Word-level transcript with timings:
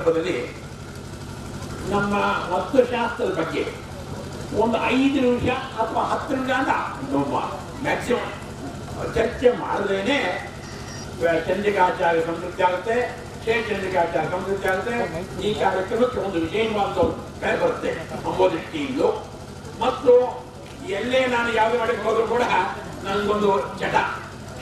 ಸಂದರ್ಭದಲ್ಲಿ 0.00 0.36
ನಮ್ಮ 1.90 2.12
ವಸ್ತುಶಾಸ್ತ್ರದ 2.52 3.32
ಬಗ್ಗೆ 3.40 3.62
ಒಂದು 4.60 4.76
ಐದು 4.96 5.18
ನಿಮಿಷ 5.24 5.48
ಅಥವಾ 5.80 6.02
ಹತ್ತು 6.10 6.32
ನಿಮಿಷ 6.36 6.50
ಅಂತ 6.60 6.72
ಮ್ಯಾಕ್ಸಿಮಮ್ 7.84 8.30
ಚರ್ಚೆ 9.16 9.50
ಮಾಡದೇನೆ 9.60 10.16
ಚಂದ್ರಿಕಾಚಾರ್ಯ 11.48 12.20
ಸಮೃದ್ಧಿ 12.26 12.62
ಆಗುತ್ತೆ, 12.62 12.96
ಶ್ರೇ 13.42 13.54
ಚಂದ್ರಿಕಾಚಾರ್ಯ 13.68 14.28
ಸಮೃದ್ಧಿ 14.30 14.68
ಆಗುತ್ತೆ. 14.68 14.96
ಈ 15.46 15.50
ಕಾರ್ಯಕ್ರಮಕ್ಕೆ 15.60 16.18
ಒಂದು 16.20 16.38
ವಿಜಯವಾದ 16.44 17.04
ಬೆಲೆ 17.42 17.56
ಬರುತ್ತೆ 17.62 17.90
ಎಂಬ 18.16 18.48
ದೃಷ್ಟಿಯಿಂದ 18.54 19.02
ಮತ್ತು 19.80 20.12
ಎಲ್ಲೇ 20.98 21.20
ನಾನು 21.26 21.50
ಯಾವುದೇ 21.54 21.78
ಮಾಡಕ್ಕೆ 21.78 22.04
ಹೋದ್ರು 22.08 22.26
ಕೂಡ 22.26 22.44
ನನಗೊಂದು 23.04 23.50
ಚಟ 23.80 23.96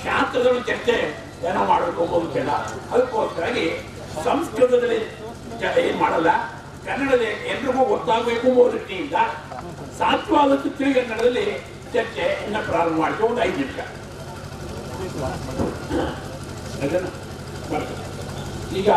ಶಾಸ್ತ್ರದಲ್ಲಿ 0.05 0.65
ಚರ್ಚೆ 0.71 0.97
ಏನೋ 1.49 1.63
ಮಾಡಬೇಕು 1.65 2.01
ಅಂಬೋದು 2.05 2.29
ಚಟ 2.35 2.51
ಅದಕ್ಕೋಸ್ಕರಾಗಿ 2.93 3.67
ಸಂಸ್ಕೃತದಲ್ಲಿ 4.25 5.01
ಏನ್ 5.65 6.01
ಮಾಡಲ್ಲ? 6.01 6.31
ಕನ್ನಡದ 6.87 7.21
ಎಲ್ರಿಗೂ 7.21 7.85
ಗೊತ್ತಾಗಬೇಕು 7.85 8.73
ದೃಷ್ಟಿಯಿಂದ 8.73 9.15
ಸಾಧ್ಯವಾದಷ್ಟು 9.99 10.71
ತಿಳಿಗನ್ನಡದಲ್ಲಿ 10.79 11.47
ಚರ್ಚೆ 11.93 12.47
ಪ್ರಾರಂಭ 12.67 13.01
ಮಾಡಿದ್ರು 13.01 13.27
ಒಂದು 13.27 13.43
ಐದು 13.43 13.57
ನಿಮಿಷ. 13.57 13.79
ಈಗ 18.77 18.91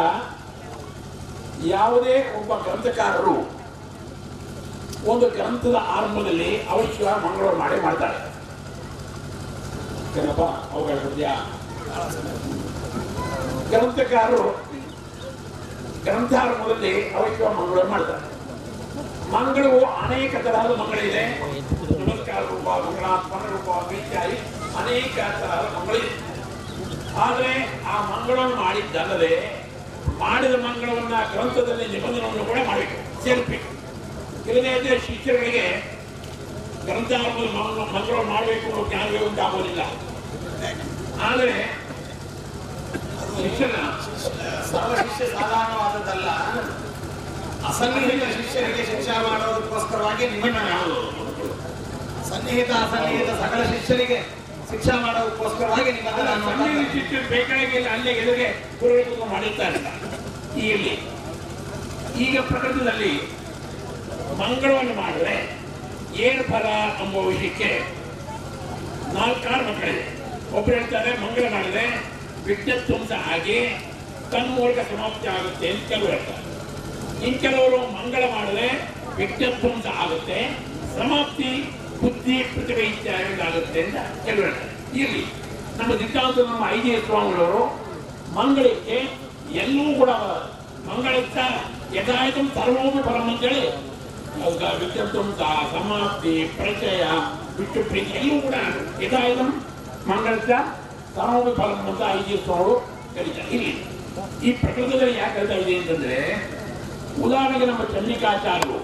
ಯಾವುದೇ 1.66 2.34
ಒಬ್ಬ 2.40 2.62
ಗ್ರಂಥಕಾರರು 2.62 3.36
ಒಂದು 5.06 5.30
ಗ್ರಂಥದ 5.30 5.76
ಆರಂಭದಲ್ಲಿ 5.88 6.68
ಅವಶ್ಯ 6.68 7.04
ಮಂಗಳವಾರ 7.04 7.56
ಮಾಡೇ 7.56 7.82
ಮಾಡ್ತಾರೆ. 7.82 8.18
ಏನಪ್ಪ? 10.22 10.42
ಅವುಗಳ 10.42 10.94
ಗ್ರಂಥಕಾರರು 13.70 14.72
ಗ್ರಂಥಾರಂಭದಲ್ಲಿ 16.04 17.14
ಅವಶ್ಯ 17.14 17.48
ಮಂಗಳ 17.48 17.82
ಮಾಡ್ತಾರೆ. 17.84 18.26
ಮಂಗಳವು 19.32 19.80
ಅನೇಕ 19.86 20.36
ತರಹದ 20.36 20.72
ಮಂಗಳಿದೆ. 20.80 21.24
ನಮಸ್ಕಾರ 22.06 22.40
ರೂಪ, 22.40 22.68
ಮಂಗಳಾತ್ಮನ 22.86 23.44
ರೂಪ 23.52 23.92
ಇತ್ಯಾದಿ 23.94 24.38
ಅನೇಕ 24.82 25.18
ತರಹದ 25.42 25.68
ಮಂಗಳಿದೆ. 25.76 26.12
ಆದರೆ 27.16 27.84
ಆ 27.88 27.96
ಮಂಗಳವನ್ನು 28.12 28.56
ಮಾಡಿದ್ದಲ್ಲದೆ 28.56 29.34
ಮಾಡಿದ 30.20 30.56
ಮಂಗಳವನ್ನ 30.66 31.16
ಗ್ರಂಥದಲ್ಲಿ 31.32 31.88
ನಿಬಂಧನವನ್ನು 31.88 32.46
ಕೂಡ 32.46 32.58
ಮಾಡಬೇಕು 32.68 33.24
ಸೇರಿಸಬೇಕು 33.24 33.70
ಇಲ್ಲದೇ 34.50 34.70
ಇದ್ರೆ 34.70 35.00
ಶಿಷ್ಯರಿಗೆ 35.00 35.66
ಗ್ರಂಥಾರಂಭದ 36.86 37.50
ಮಂಗಳ 37.58 37.84
ಮಂಗಳವನ್ನು 37.96 38.34
ಮಾಡಬೇಕು 38.34 38.66
ಅನ್ನೋ 38.70 38.88
ಜ್ಞಾನವೇ 38.90 39.20
ಉಂಟಾಗೋದಿಲ್ಲ. 39.28 39.82
ಆದರೆ 41.22 41.81
ಶಿಕ್ಷಣ. 43.44 43.76
ಸರ್ವ 44.72 44.92
ಶಿಷ್ಯ 45.02 45.26
ಸಾಧಾರಣವಾದದ್ದಲ್ಲ 45.36 46.30
ಅಸನ್ನಿಹಿತ 47.70 48.24
ಶಿಷ್ಯರಿಗೆ 48.38 48.84
ಶಿಕ್ಷಣ 48.92 49.16
ಮಾಡೋದಕ್ಕೋಸ್ಕರವಾಗಿ 49.28 50.24
ನಿಬಂಧನೆ 50.34 50.72
ಸನ್ನಿಹಿತ, 52.30 52.72
ಅಸನ್ನಿಹಿತ 52.86 53.32
ಸಕಲ 53.42 53.62
ಶಿಷ್ಯರಿಗೆ 53.74 54.18
ಶಿಕ್ಷಣ 54.72 54.96
ಮಾಡೋದಕ್ಕೋಸ್ಕರವಾಗಿ 55.06 55.90
ಅನ್ನುವಂಥದ್ದು. 55.92 56.84
ಶಿಷ್ಯರು 56.94 57.28
ಬೇಕಾಗಿಲ್ಲ 57.34 57.88
ಅಲ್ಲೇ 57.96 58.12
ಎದುರಿಗೆ 58.22 58.48
ಪುರೋಹಿತರು 58.80 59.26
ಮಾಡುತ್ತಾರೆ 59.34 59.80
ಇಲ್ಲಿ. 60.70 60.94
ಈಗ 62.26 62.36
ಪ್ರಕರಣದಲ್ಲಿ 62.52 63.12
ಮಂಗಳವನ್ನು 64.42 64.94
ಮಾಡಿದ್ರೆ 65.02 65.36
ಏನು 66.28 66.42
ಫಲ 66.52 66.66
ಎಂಬ 67.04 67.16
ವಿಷಯಕ್ಕೆ 67.28 67.70
ನಾಲ್ಕಾರು 69.18 69.64
ಮಕ್ಕಳಿದೆ 69.70 70.06
ಒಬ್ರು 70.58 70.74
ಹೇಳ್ತಾರೆ, 70.78 71.12
ಮಂಗಳ 71.24 71.46
ಮಾಡಿದ್ರೆ 71.56 71.84
ವಿದ್ಯುತ್ವಂಸ 72.48 73.12
ಆಗಿ 73.34 73.58
ತನ್ಮೂಲಕ 74.32 74.80
ಸಮಾಪ್ತಿ 74.92 75.28
ಆಗುತ್ತೆ 75.36 75.68
ಅಂತ 75.72 75.84
ಕೆಲವರು 75.92 76.12
ಹೇಳ್ತಾರೆ. 76.14 76.44
ಇನ್ 77.28 77.38
ಕೆಲವರು 77.44 77.80
ಮಂಗಳ 77.98 78.24
ಮಾಡಿದ್ರೆ 78.36 78.68
ವಿದ್ಯುತ್ವಂಸ 79.20 79.86
ಆಗುತ್ತೆ, 80.04 80.38
ಸಮಾಪ್ತಿ 80.98 81.50
ಬುದ್ಧಿ 82.02 82.38
ಪ್ರತಿಭೆ 82.54 82.86
ಇತ್ಯಾದಿ 82.94 83.34
ಆಗುತ್ತೆ 83.48 83.80
ಅಂತ 83.86 83.98
ಕೆಲವರು 84.26 84.46
ಹೇಳ್ತಾರೆ. 84.48 84.72
ಇರಲಿ 85.02 85.24
ನಮ್ಮ 85.80 85.92
ಸಿದ್ಧಾಂತ 86.02 86.38
ನಮ್ಮ 86.50 86.64
ಐದೇ 86.76 86.96
ಸ್ವಾಮಿಗಳವರು 87.08 87.64
ಮಂಗಳಕ್ಕೆ 88.40 88.98
ಎಲ್ಲೂ 89.64 89.86
ಕೂಡ 90.00 90.12
ಮಂಗಳಕ್ಕ 90.90 91.38
ಯಥಾಯಿತು 91.98 92.42
ಸರ್ವೋಪಿ 92.58 93.02
ಫಲಂ 93.08 93.28
ಅಂತೇಳಿ 93.32 93.64
ವಿದ್ಯುತ್ವಂಸ 94.82 95.40
ಸಮಾಪ್ತಿ 95.74 96.34
ಪರಿಚಯ 96.60 97.04
ಬಿಟ್ಟು 97.58 97.80
ಪ್ರೀತಿ 97.90 98.12
ಎಲ್ಲವೂ 98.20 98.40
ಕೂಡ 98.48 98.56
ಯಥಾಯಿತು 99.04 99.46
ಮಂಗಳಕ್ಕ 100.12 100.52
ಸರ್ವೋಪಿ 101.16 101.52
ಫಲಂ 101.56 101.80
ಅಂತ 101.92 102.02
ಐದು 102.18 102.38
ಸಾವಿರ 102.48 102.76
ಕರೀತಾರೆ. 103.16 103.50
ಇಲ್ಲಿ 103.56 103.72
ಈ 104.48 104.52
ಪ್ರಕೃತದಲ್ಲಿ 104.52 105.18
ಯಾಕೆ 105.18 105.34
ಹೇಳ್ತಾ 105.40 105.54
ಇದೆ 105.54 105.74
ಅಂತಂದ್ರೆ, 105.78 106.18
ಉದಾಹರಣೆಗೆ 107.26 107.66
ನಮ್ಮ 107.66 107.84
ಚಂಡಿಕಾಚಾರ್ಯರು. 107.84 108.78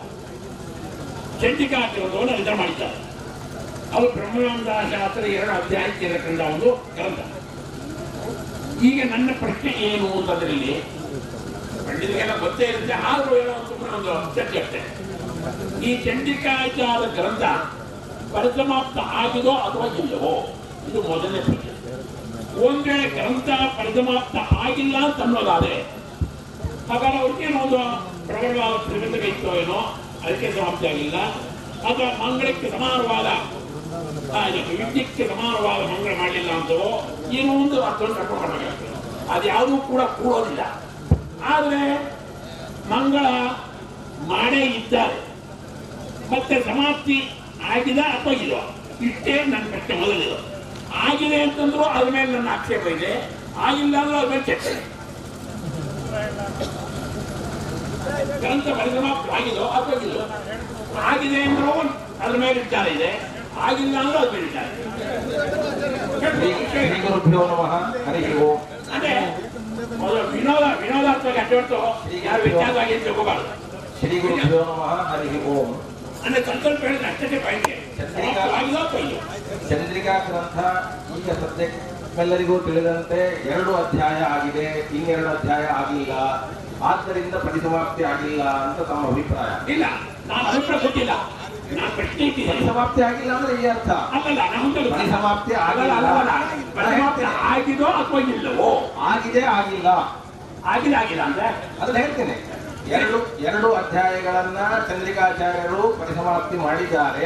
ಚಂಡಿಕಾಚಾರ್ಯವನ್ನು 1.41 2.33
ಅರ್ಥ 2.33 2.49
ಮಾಡಿದ್ದಾರೆ. 2.61 2.97
ಅವರು 3.93 4.07
ಬ್ರಹ್ಮಾನಂದ 4.11 4.67
ಶಾಸ್ತ್ರ 4.93 5.23
ಎರಡು 5.25 5.51
ಅಧ್ಯಾಯಕ್ಕೆ 5.51 6.07
ಕಂಡ 6.25 6.39
ಒಂದು 6.53 6.69
ಗ್ರಂಥ. 6.95 7.19
ಈಗ 8.83 9.11
ನನ್ನ 9.11 9.29
ಪ್ರಶ್ನೆ 9.39 9.71
ಏನು 9.71 10.07
ಅಂತಂದ್ರಲ್ಲಿ 10.17 10.73
ಪಂಡಿತರಿಗೆಲ್ಲ 11.87 12.39
ಗೊತ್ತೇ 12.39 12.66
ಇರುತ್ತೆ, 12.66 12.93
ಆದ್ರೂ 12.93 13.35
ಏನೋ 13.35 13.53
ಒಂದು 13.97 14.35
ಚರ್ಚೆ 14.35 14.59
ಅಷ್ಟೇ. 14.59 14.81
ಈ 15.87 15.91
ಚಂಡಿಕಾಚಾರ 16.05 16.99
ಗ್ರಂಥ 17.16 17.43
ಪರಿಸಮಾಪ್ತ 18.33 18.97
ಆಗಿದೋ 18.97 19.51
ಅಥವಾ 19.51 19.85
ಇಲ್ಲವೋ, 20.01 20.33
ಇದು 20.89 21.01
ಮೊದಲನೇ 21.01 21.41
ಪ್ರಶ್ನೆ. 21.47 21.66
ಒಂದ್ 22.66 22.84
ಗ್ರಂಥ 22.84 23.50
ಪರಿಸಮಾಪ್ತ 23.50 24.53
ಆಗಿಲ್ಲ 24.53 24.97
ಅಂತ 25.06 25.22
ಅನ್ನೋದಾದ್ರೆ, 25.22 25.75
ಹಾಗಾದ್ರೆ 26.90 27.18
ಅವ್ರಿಗೇನೋ 27.18 27.59
ಒಂದು 27.59 27.78
ಪ್ರಬಲವಾದ 28.28 28.78
ಪ್ರಬಂಧಕ 28.78 29.25
ಇತ್ತೋ 29.25 29.56
ಏನೋ, 29.56 29.97
ಅದಕ್ಕೆ 30.25 30.51
ಸಮಾಪ್ತಿ 30.51 30.88
ಆಗಿಲ್ಲ 30.88 31.16
ಅಥವಾ 31.81 32.28
ಮಂಗಳಕ್ಕೆ 32.28 32.69
ಸಮಾನವಾದ 32.69 33.25
ವಿದ್ಯಕ್ಕೆ 34.69 35.28
ಸಮಾನವಾದ 35.28 35.81
ಮಂಗಳ 35.81 36.17
ಮಾಡಲಿಲ್ಲ 36.17 36.51
ಅಂತ 36.51 36.72
ಏನೋ 37.31 37.53
ಒಂದು 37.53 37.84
ಅರ್ಥವನ್ನು 37.84 38.16
ಕರ್ಕೊಂಡು 38.16 39.31
ಅದು 39.31 39.47
ಯಾವುದೂ 39.47 39.78
ಕೂಡ 39.78 40.01
ಕೂಡೋದಿಲ್ಲ. 40.01 40.59
ಆದರೆ 41.44 42.12
ಮಂಗಳ 42.90 43.25
ಮಾಡೇ 44.28 44.62
ಇದ್ದಾರೆ. 44.62 45.28
ಮತ್ತೆ 46.31 46.62
ಸಮಾಪ್ತಿ 46.62 47.29
ಆಗಿದೆ 47.69 48.01
ಅಥವಾ 48.01 48.34
ಇಲ್ಲ 48.34 48.53
ಇಷ್ಟೇ 49.06 49.44
ನನ್ನ 49.44 49.69
ಪ್ರಶ್ನೆ 49.69 49.96
ಮೊದಲಿದು 49.96 50.47
ಆಗಿದೆ 51.03 51.41
ಅಂತಂದ್ರು 51.41 51.83
ಅದ್ರ 51.89 52.09
ಮೇಲೆ 52.09 52.31
ನನ್ನ 52.31 52.49
ಆಕ್ಷೇಪ 52.49 52.87
ಇದೆ. 52.87 53.11
ಆಗಿಲ್ಲ 53.59 53.95
ಅಂದ್ರೆ 53.97 54.17
ಅದ್ರ 54.17 54.29
ಮೇಲೆ 54.29 54.43
ಚರ್ಚೆ. 54.43 54.73
ಗ್ರಂಥ 58.41 58.67
ಪರಿಸಮಾಪ್ತಿ 58.79 59.29
ಆಗಿದೋ 59.31 59.65
ಅಥವಾ 59.69 60.25
ಆಗಿದೆ 61.03 61.41
ಅಂದ್ರೂ 61.41 61.73
ಅದ್ರ 62.23 62.37
ಮೇಲೆ 62.37 62.59
ವಿಚಾರ 62.59 62.87
ಇದೆ. 62.87 63.09
ಆಗಿಲ್ಲ 63.61 63.97
ಅಂದ್ರೆ 63.97 64.17
ಅದ್ರ 64.17 64.31
ಮೇಲೆ 64.31 64.45
ವಿಚಾರ 64.45 64.65
ಮೊದಲು 69.99 70.21
ವಿನೋದ 70.27 70.65
ವಿನೋದಾತ್ಮಕ 70.81 71.37
ಯಾರು 72.25 72.43
ವಿಚಾರವಾಗಿ 72.43 72.93
ಅಂತ 72.93 73.07
ಹೋಗಬಾರ್ದು 73.09 73.49
ಶ್ರೀ 73.99 74.17
ನಮಃ. 74.19 74.91
ಹರಿ 75.11 75.29
ಓಂ. 75.45 75.69
ಅಂದ್ರೆ 76.27 76.45
ಸಂಕಲ್ಪ 76.45 76.81
ಹೇಳಿದ್ರೆ 76.81 77.07
ಅಷ್ಟೇ 77.07 77.27
ಚಂದ್ರಿಕಾ 79.69 80.17
ಗ್ರಂಥ 80.27 80.57
ಈಗ 81.17 81.31
ಸದ್ಯಕ್ಕೆಲ್ಲರಿಗೂ 81.33 82.59
ತಿಳಿದಂತೆ 82.59 83.19
ಎರಡು 83.49 83.75
ಅಧ್ಯಾಯ 83.75 84.21
ಆಗಿದೆ. 84.33 84.66
ಇನ್ನೆರಡು 84.91 85.29
ಅಧ್ಯಾಯ 85.29 85.66
ಆಗಿಲ್ಲ 85.79 86.13
ಆದ್ದರಿಂದ 86.83 87.35
ಪರಿಸಮಾಪ್ತಿ 87.35 88.03
ಆಗಿಲ್ಲ 88.03 88.43
ಅಂತ 88.66 88.79
ತಮ್ಮ 88.81 89.07
ಅಭಿಪ್ರಾಯ. 89.07 89.71
ಇಲ್ಲ. 89.73 89.85
ನಾನು 90.27 90.47
ಅಭಿಪ್ರಾಯ 90.49 90.79
ಕೊಟ್ಟಿಲ್ಲ 90.79 91.13
ಪರಿಸಮಾಪ್ತಿ 92.49 93.01
ಆಗಿಲ್ಲ 93.01 93.33
ಅಂದ್ರೆ 93.33 93.53
ಈ 93.61 93.66
ಅರ್ಥ. 93.66 93.89
ಪರಿಸಮಾಪ್ತಿ 94.91 95.53
ಆಗಿಲ್ಲ. 95.53 95.91
ಆಗಿದೋ 97.45 97.85
ಅಥವಾ 97.85 98.19
ಇಲ್ಲವೋ? 98.19 98.69
ಆಗಿದೆ 98.99 99.43
ಆಗಿಲ್ಲ? 99.49 99.87
ಆಗಿದೆ 100.66 100.96
ಆಗಿಲ್ಲ 100.96 101.22
ಅಂದ್ರೆ? 101.22 101.47
ಅದನ್ನ 101.81 101.97
ಹೇಳ್ತೇನೆ. 101.97 102.56
ಎರಡು 102.95 103.17
ಎರಡು 103.37 103.73
ಅಧ್ಯಾಯಗಳನ್ನ 103.73 104.57
ಚಂದ್ರಿಕಾಚಾರ್ಯರು 104.89 105.81
ಪರಿಸಮಾಪ್ತಿ 105.99 106.57
ಮಾಡಿದ್ದಾರೆ. 106.57 107.25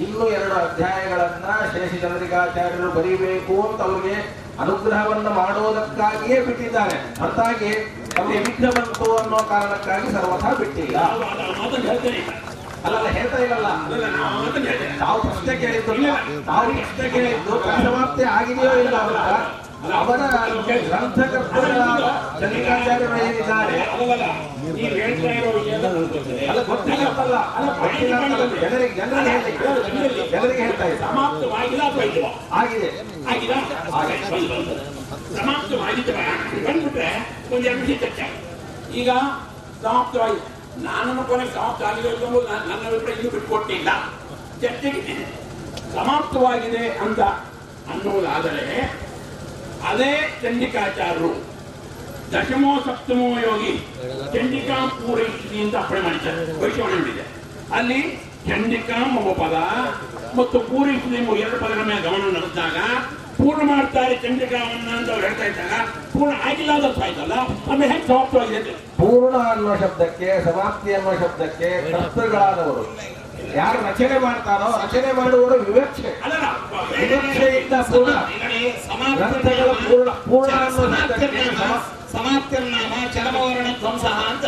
ಇನ್ನು 0.00 0.28
ಎರಡು 0.28 0.54
ಅಧ್ಯಾಯಗಳನ್ನ 0.54 1.46
ಶೇಷ 1.72 2.02
ಚಂದ್ರಿಕಾಚಾರ್ಯರು 2.02 2.90
ಬರೀಬೇಕು 2.90 3.54
ಅಂತ 3.68 3.80
ಅವರಿಗೆ 3.80 4.16
ಅನುಗ್ರಹವನ್ನ 4.60 5.28
ಮಾಡೋದಕ್ಕಾಗಿಯೇ 5.28 6.40
ಬಿಟ್ಟಿದ್ದಾರೆ. 6.40 6.96
ಹೊರತಾಗಿ 7.20 7.72
ಅವರಿಗೆ 8.18 8.38
ವಿಘ್ನ 8.38 8.70
ಬಂತು 8.70 9.16
ಅನ್ನೋ 9.16 9.38
ಕಾರಣಕ್ಕಾಗಿ 9.38 10.12
ಸರ್ವಥಾ 10.12 10.52
ಬಿಟ್ಟಿಲ್ಲ. 10.52 10.98
ಅಲ್ಲ 12.84 13.08
ಹೇಳ್ತಾ 13.08 13.36
ಹೇಳ್ತೇನೆ 13.36 14.98
ತಾವು 14.98 15.18
ಪ್ರಶ್ನೆ 15.22 15.54
ಕೇಳಿದ್ದು 15.56 15.94
ತಾವು 16.46 16.68
ಪ್ರಶ್ನೆ 16.76 17.08
ಕೇಳಿದ್ದು 17.08 17.52
ಪರಿಸಮಾಪ್ತಿ 17.64 18.22
ಆಗಿದೆಯೋ 18.22 18.72
ಇಲ್ಲ 18.72 18.96
ಅಂತ. 18.96 19.59
ಅವರ 19.98 20.22
ಗ್ರಂಥಕರ್ತರಾದ 20.86 22.06
ಚಂದ್ರಿಕಾಚಾರ್ಯರು 22.40 23.16
ಏನಿದ್ದಾರೆ. 23.20 23.78
ಅಲ್ಲ 26.50 26.62
ಗೊತ್ತಿಲ್ಲ 26.62 27.04
ಅಂತಲ್ಲ. 27.08 27.36
ಅಲ್ಲ 27.58 27.68
ಗೊತ್ತಿಲ್ಲ 27.78 28.14
ಅಂತಲ್ಲ. 28.18 28.46
ಜನರಿಗೆ 28.60 28.94
ಜನರಿಗೆ 29.00 29.30
ಹೇಳಿ 29.30 29.52
ಜನರಿಗೆ 30.32 30.62
ಹೇಳ್ತಾ 30.62 30.84
ಇದ್ದ 30.84 31.00
ಸಮಾಪ್ತವಾಗಿಲ್ಲ 31.04 31.82
ಅಥವಾ 31.82 32.04
ಇಲ್ವೋ? 32.04 32.30
ಆಗಿದೆ. 32.52 32.90
ಆಗಿಲ್ಲ 33.32 33.54
ಸಮಾಪ್ತವಾಗಿದ್ದರೆ 35.38 36.24
ಬಂದ್ಬಿಟ್ರೆ 36.66 37.10
ಒಂದು 37.52 37.64
ಎರಡು 37.70 37.98
ಚರ್ಚೆ. 38.04 38.26
ಈಗ 38.94 39.10
ಸಮಾಪ್ತವಾಗಿ 39.82 40.40
ನಾನು 40.84 41.22
ಕೊನೆಗೆ 41.28 41.52
ಸಮಾಪ್ತ 41.52 41.82
ಆಗಿದೆ 41.82 42.08
ಎಂಬುದು 42.16 42.40
ನನ್ನ 42.48 42.86
ಅಭಿಪ್ರಾಯ 42.88 43.14
ಇನ್ನೂ 43.16 43.30
ಬಿಟ್ಕೊಟ್ಟಿಲ್ಲ. 43.30 43.90
ಚರ್ಚೆಗೆ 44.62 45.14
ಸಮಾಪ್ತವಾಗಿದೆ 45.94 46.88
ಅಂತ 47.04 47.20
ಅನ್ನುವುದಾದರೆ 47.92 48.66
ಅದೇ 49.88 50.38
ಚಂಡಿಕಾಚಾರ್ಯರು. 50.42 51.30
ದಶಮೋ 52.32 52.80
ಸಪ್ತಮೋ 52.80 53.28
ಯೋಗಿ 53.38 53.72
ಚಂಡಿಕಾ 54.34 54.86
ಪೂರೈಸಿ 54.86 55.62
ಅಂತ 55.62 55.76
ಅಪ್ಪಣೆ 55.76 56.00
ಮಾಡಿದ್ದಾರೆ. 56.00 56.62
ವೈಶ್ವಣೆ 56.62 56.94
ಮಾಡಿದೆ 56.94 57.24
ಅಲ್ಲಿ 57.74 58.00
ಚಂಡಿಕಾ 58.48 58.96
ಎಂಬ 58.96 59.32
ಪದ 59.32 59.56
ಮತ್ತು 60.38 60.60
ಪೂರೈಸಿ 60.60 61.14
ಎಂಬ 61.14 61.36
ಎರಡು 61.36 61.60
ಪದಗಳ 61.60 61.82
ಮೇಲೆ 61.82 62.02
ಗಮನ 62.02 62.36
ನಡೆಸಿದಾಗ 62.36 62.76
ಪೂರ್ಣ 63.36 63.68
ಮಾಡ್ತಾರೆ 63.68 64.16
ಚಂಡಿಕಾವನ್ನ 64.16 64.96
ಅಂತ 64.96 65.10
ಅವ್ರು 65.10 65.26
ಹೇಳ್ತಾ 65.26 65.44
ಇದ್ದಾಗ 65.44 65.74
ಪೂರ್ಣ 66.12 66.48
ಆಗಿಲ್ಲ 66.48 66.72
ಅಂತ 66.72 67.04
ಆಯ್ತಲ್ಲ? 67.04 67.32
ಆಮೇಲೆ 67.72 67.92
ಹೆಂಗೆ 67.92 68.06
ಸಮಾಪ್ತವಾಗಿದೆ 68.06 68.70
ಪೂರ್ಣ 68.70 69.36
ಅನ್ನೋ 69.36 69.76
ಶಬ್ದಕ್ಕೆ 69.76 70.44
ಸಮಾಪ್ತಿ 70.44 70.94
ಅನ್ನೋ 70.94 71.12
ಶಬ್ದಕ್ಕೆ 71.12 71.92
ಕರ್ತೃಗಳಾದವರು. 71.92 72.82
ಯಾರು 73.56 73.88
ರಚನೆ 73.88 74.18
ಮಾಡ್ತಾರೋ 74.18 74.86
ರಚನೆ 74.86 75.12
ಮಾಡುವವರು 75.12 75.60
ವಿವಕ್ಷೆ. 75.60 76.10
ವಿವಕ್ಷೆಯಿಂದ 77.00 77.72
ಪೂರ್ಣ. 77.82 78.14
ಗ್ರಂಥಗಳ 79.16 79.72
ಪೂರ್ಣ 79.72 80.10
ಪೂರ್ಣ 80.10 80.52
ಅನ್ನೋ 80.54 80.96
ಶಬ್ದಕ್ಕೆ 80.96 81.44
ಸಮ- 81.44 81.82
ಸಮಾಪ್ತಿರ್ನಾಮ 82.12 83.08
ಚರಮವರ್ಣ 83.14 83.66
ಧ್ವಂಸ 83.90 84.06
ಅಂತ 84.30 84.44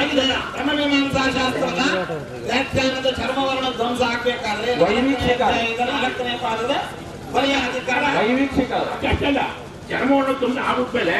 ಆಗಿದೆ. 0.00 0.24
ಕ್ರಮಮೀಮಾಂಸಾ 0.54 1.22
ಶಾಸ್ತ್ರದ 1.36 1.82
ವ್ಯಾಖ್ಯಾನದ 2.46 3.08
ಚರ್ಮವರ್ಣ 3.18 3.66
ಧ್ವಂಸ 3.76 4.00
ಆಗ್ಬೇಕಾದ್ರೆ 4.10 4.72
ವೈವೀಕ್ಷಿಕ. 4.82 5.40
ನಾಲ್ಕನೇ 5.92 6.34
ಪಾದದ 6.44 6.74
ಬಲಿಯ 7.34 7.56
ಅಧಿಕಾರ. 7.68 8.02
ವೈವೀಕ್ಷಿಕ 8.18 8.72
ಅಷ್ಟಲ್ಲ 9.10 9.42
ಚರ್ಮವನ್ನು 9.90 10.34
ತುಂಬ 10.40 10.58
ಆಗುತ್ತಮೇಲೆ 10.70 11.16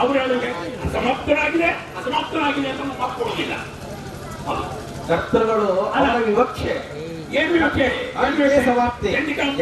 ಅವರು 0.00 0.18
ಹೇಳಿದ್ರೆ 0.18 0.50
ಅಸಮಾಪ್ತರಾಗಿದೆ 0.86 1.70
ಅಸಮಾಪ್ತರಾಗಿದೆ 1.98 2.68
ಅಂತ 2.70 2.82
ಮಾತು 3.00 3.14
ಕೊಡೋದಿಲ್ಲ. 3.18 3.54
ಕರ್ತೃಗಳು 5.08 5.70
ಅವರ 5.96 6.16
ವಿವಕ್ಷೆ. 6.28 6.74
ಏನ್ 7.38 7.50
ವಿವಕ್ಷೆ? 7.52 7.86
ಸಮಾಪ್ತಿ. 8.66 9.08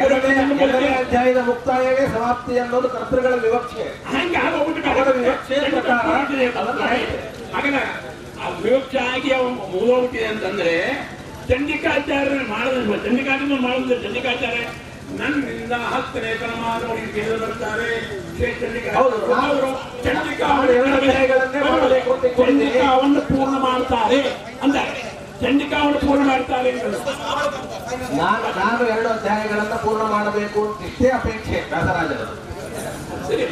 ಎರಡನೇ 0.05 0.89
ಅಧ್ಯಾಯದ 1.03 1.41
ಮುಕ್ತಾಯವೇ 1.47 2.05
ಸಮಾಪ್ತಿ 2.17 2.55
ಅನ್ನೋದು 2.59 2.89
ಕರ್ತೃಗಳ 2.89 3.35
ವಿವಕ್ಷೆ. 3.47 3.85
ಹಂಗೆ 4.13 4.37
ಅವರ 4.95 5.09
ವಿವಕ್ಷೆ 5.17 5.57
ಪ್ರಕಾರ 5.71 6.07
ಅದನ್ನ 6.61 6.83
ಆಯ್ತು. 6.89 7.17
ಆ 8.43 8.49
ವಿವಕ್ಷೆ 8.63 8.99
ಆಗಿ 9.13 9.31
ಅವ 9.31 9.45
ಮುಗಿದೋಗ್ಬಿಟ್ಟಿದೆ 9.55 10.25
ಅಂತಂದ್ರೆ 10.25 10.75
ಚಂಡಿಕಾಚಾರ್ಯ 11.49 12.41
ಮಾಡಿದ್ರೆ 12.49 12.99
ಚಂಡಿಕಾಚಾರ್ಯ 12.99 13.59
ಮಾಡಿದ್ರೆ 13.61 14.03
ಚಂಡಿಕಾಚಾರ್ಯ 14.03 14.65
ನನ್ನಿಂದ 15.19 15.73
ಹತ್ತನೇ 15.93 16.35
ತಲೆಮಾರಿನವರಿಗೆ 16.35 17.13
ತಿಳಿದು 17.13 17.39
ಬರ್ತಾರೆ. 17.39 17.89
ಅವರು 18.95 19.17
ಚಂಡಿಕಾ. 20.05 20.47
ಚಂಡಿಕಾವನ್ನು 22.39 23.21
ಪೂರ್ಣ 23.29 23.55
ಮಾಡ್ತಾರೆ 23.59 24.19
ಅಂತ 24.63 24.77
ಚಂಡಿಕಾವನ್ನು 25.43 25.99
ಪೂರ್ಣ 26.01 26.23
ಮಾಡ್ತಾರೆ 26.29 26.71
ನಾನು 28.15 28.49
ನಾನು 28.59 28.83
ಎರಡು 28.89 29.09
ಅಧ್ಯಾಯಗಳನ್ನ 29.09 29.75
ಪೂರ್ಣ 29.77 30.03
ಮಾಡಬೇಕು 30.11 30.61
ಅಂತ 30.67 30.87
ಇಷ್ಟೇ 30.89 31.09
ಅಪೇಕ್ಷೆ 31.11 31.59
ವ್ಯಾಸರಾಜರು 31.69 32.27
ಸರಿ 33.29 33.47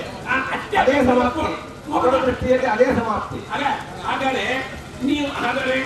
ಅದೇ 0.80 0.94
ಸಮಾಪ್ತಿ. 1.08 1.44
ಅವರ 1.94 2.12
ದೃಷ್ಟಿಯಲ್ಲಿ 2.24 2.68
ಅದೇ 2.74 2.86
ಸಮಾಪ್ತಿ. 2.98 3.38
ಹಾಗ 3.50 3.62
ಹಾಗಾದ್ರೆ 4.06 4.44
ನೀವು 5.02 5.26
ಹಾಗಾದ್ರೆ 5.36 5.76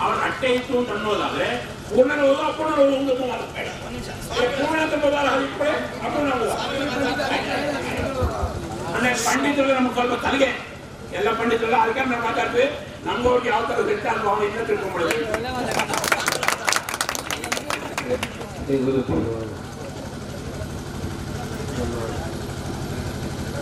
ಅವ್ರ 0.00 0.16
ಅಟ್ಟೆ 0.26 0.48
ಇತ್ತು 0.56 0.74
ಅಂತ 0.78 0.90
ಅನ್ನೋದಾದ್ರೆ 0.96 1.46
ಪೂರ್ಣ 1.88 2.10
ಓದು 2.24 2.42
ಅಪೂರ್ಣ 2.48 2.72
ಓದು 2.82 2.94
ಒಂದು. 2.98 3.12
ಪೂರ್ಣ 3.18 3.32
ಇಟ್ಕೊಳ್ಳಿ 5.44 5.72
ಅಪೂರ್ಣ 6.02 6.32
ಪಂಡಿತರು 9.26 9.70
ನಮ್ಗೆ 9.70 9.94
ಸ್ವಲ್ಪ 9.94 10.14
ತಲೆಗೆ 10.24 10.48
ಎಲ್ಲ 11.18 11.28
ಪಂಡಿತರೆಲ್ಲ 11.38 11.76
ಅದಕ್ಕೆ 11.84 12.02
ನಾವು 12.04 12.22
ಮಾತಾಡ್ತೀವಿ. 12.24 12.66
ನಮ್ಗೆ 13.06 13.26
ಅವ್ರಿಗೆ 13.28 13.48
ಯಾವ 13.48 13.62
ತರ 13.68 13.80
ವ್ಯಕ್ತ 13.88 14.06
ಅನುಭವ 14.08 14.44
ಇನ್ನೂ 14.46 14.64
ತಿಳ್ಕೊಂಡ್ಬಿಡ್ತೀವಿ 14.66 15.24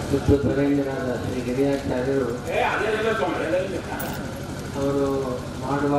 ಧರೇಂದ್ರನಾದ 0.09 1.13
ಶ್ರೀ 1.23 1.41
ಗಿರಿಯಾಚಾರ್ಯರು 1.43 2.27
ಅವರು 4.77 5.07
ಮಾಡುವ 5.63 5.95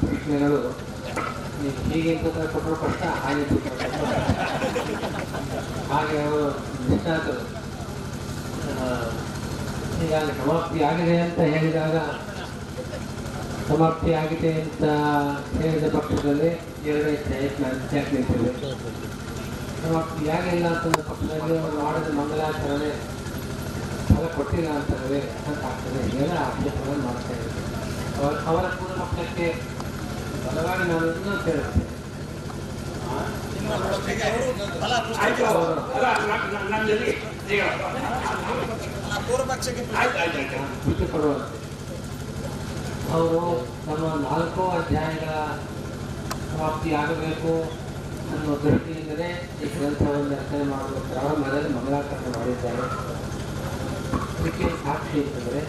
ಪ್ರಶ್ನೆಗಳು 0.00 0.60
ನೀವು 1.60 1.74
ಹೀಗೆ 1.88 2.12
ಅಂತ 2.16 2.26
ಕೊಟ್ಟರು 2.52 2.76
ಕಷ್ಟ 2.76 3.02
ಹಾಗೆ. 3.22 3.44
ಹಾಗೆ 5.90 6.16
ಅವರು 6.22 6.44
ಆ, 8.72 8.86
ಹೀಗಾಗಿ 9.96 10.32
ಸಮಾಪ್ತಿ 10.38 10.82
ಆಗಿದೆ 10.82 11.16
ಅಂತ 11.20 11.40
ಹೇಳಿದಾಗ 11.54 11.96
ಸಮಾಪ್ತಿ 13.68 14.12
ಆಗಿದೆ 14.14 14.52
ಅಂತ 14.60 14.84
ಹೇಳಿದ 15.56 15.88
ಪಕ್ಷದಲ್ಲಿ 15.96 16.50
ಎರಡನೇ 16.86 17.16
ಪ್ರಯತ್ನ 17.26 17.64
ನಿಂತಿದೆ 18.12 18.52
ಸಮಾಪ್ತಿ 19.82 20.24
ಆಗಿಲ್ಲ 20.30 20.66
ಅಂತಂದ 20.68 21.00
ಪಕ್ಷದಲ್ಲಿ 21.10 21.54
ಅವರು 21.58 21.78
ಮಾಡಿದ 21.82 22.10
ಮಂಗಲಾಚರಣೆ 22.16 22.90
ಫಲ 24.10 24.26
ಕೊಟ್ಟಿಲ್ಲ 24.36 24.68
ಅಂತಂದರೆ 24.78 25.18
ಅಂತ 25.48 25.62
ಆಗ್ತದೆ. 25.64 26.00
ಎಲ್ಲ 26.16 26.38
ಆಕ್ಷೇಪಗಳನ್ನು 26.46 27.04
ಮಾಡ್ತಾ 27.06 27.32
ಇದ್ದಾರೆ. 27.36 27.62
ಅವರ 28.18 28.32
ಅವರ 28.50 28.64
ಪೂರ್ಣ 28.78 28.94
ಮಕ್ಕಳಕ್ಕೆ 29.02 29.46
ಬಲವಾಗಿ 30.44 30.84
ನಾನು 30.90 31.08
ಕೊಡುವಂತೆ 31.14 31.54
ಅವರು 43.12 43.40
ನಮ್ಮ 43.86 44.06
ನಾಲ್ಕು 44.24 44.62
ಅಧ್ಯಾಯಗಳ 44.70 45.30
ಸಮಾಪ್ತಿ 46.50 46.90
ಆಗಬೇಕು 46.92 47.52
ಅನ್ನೋ 48.32 48.52
ದೃಷ್ಟಿಯಿಂದಲೇ 48.64 49.28
ಈ 49.62 49.68
ಗ್ರಂಥವನ್ನು 49.74 50.28
ರಚನೆ 50.32 50.64
ಮಾಡುವ 50.72 51.00
ಪ್ರಾರಂಭದಲ್ಲಿ 51.10 51.70
ಮಂಗಳಾಕರಣೆ 51.76 52.30
ಮಾಡಿದ್ದಾರೆ. 52.36 52.84
ಸಾಕ್ಷಿ 54.40 55.18
ಅಂತಂದರೆ 55.22 55.60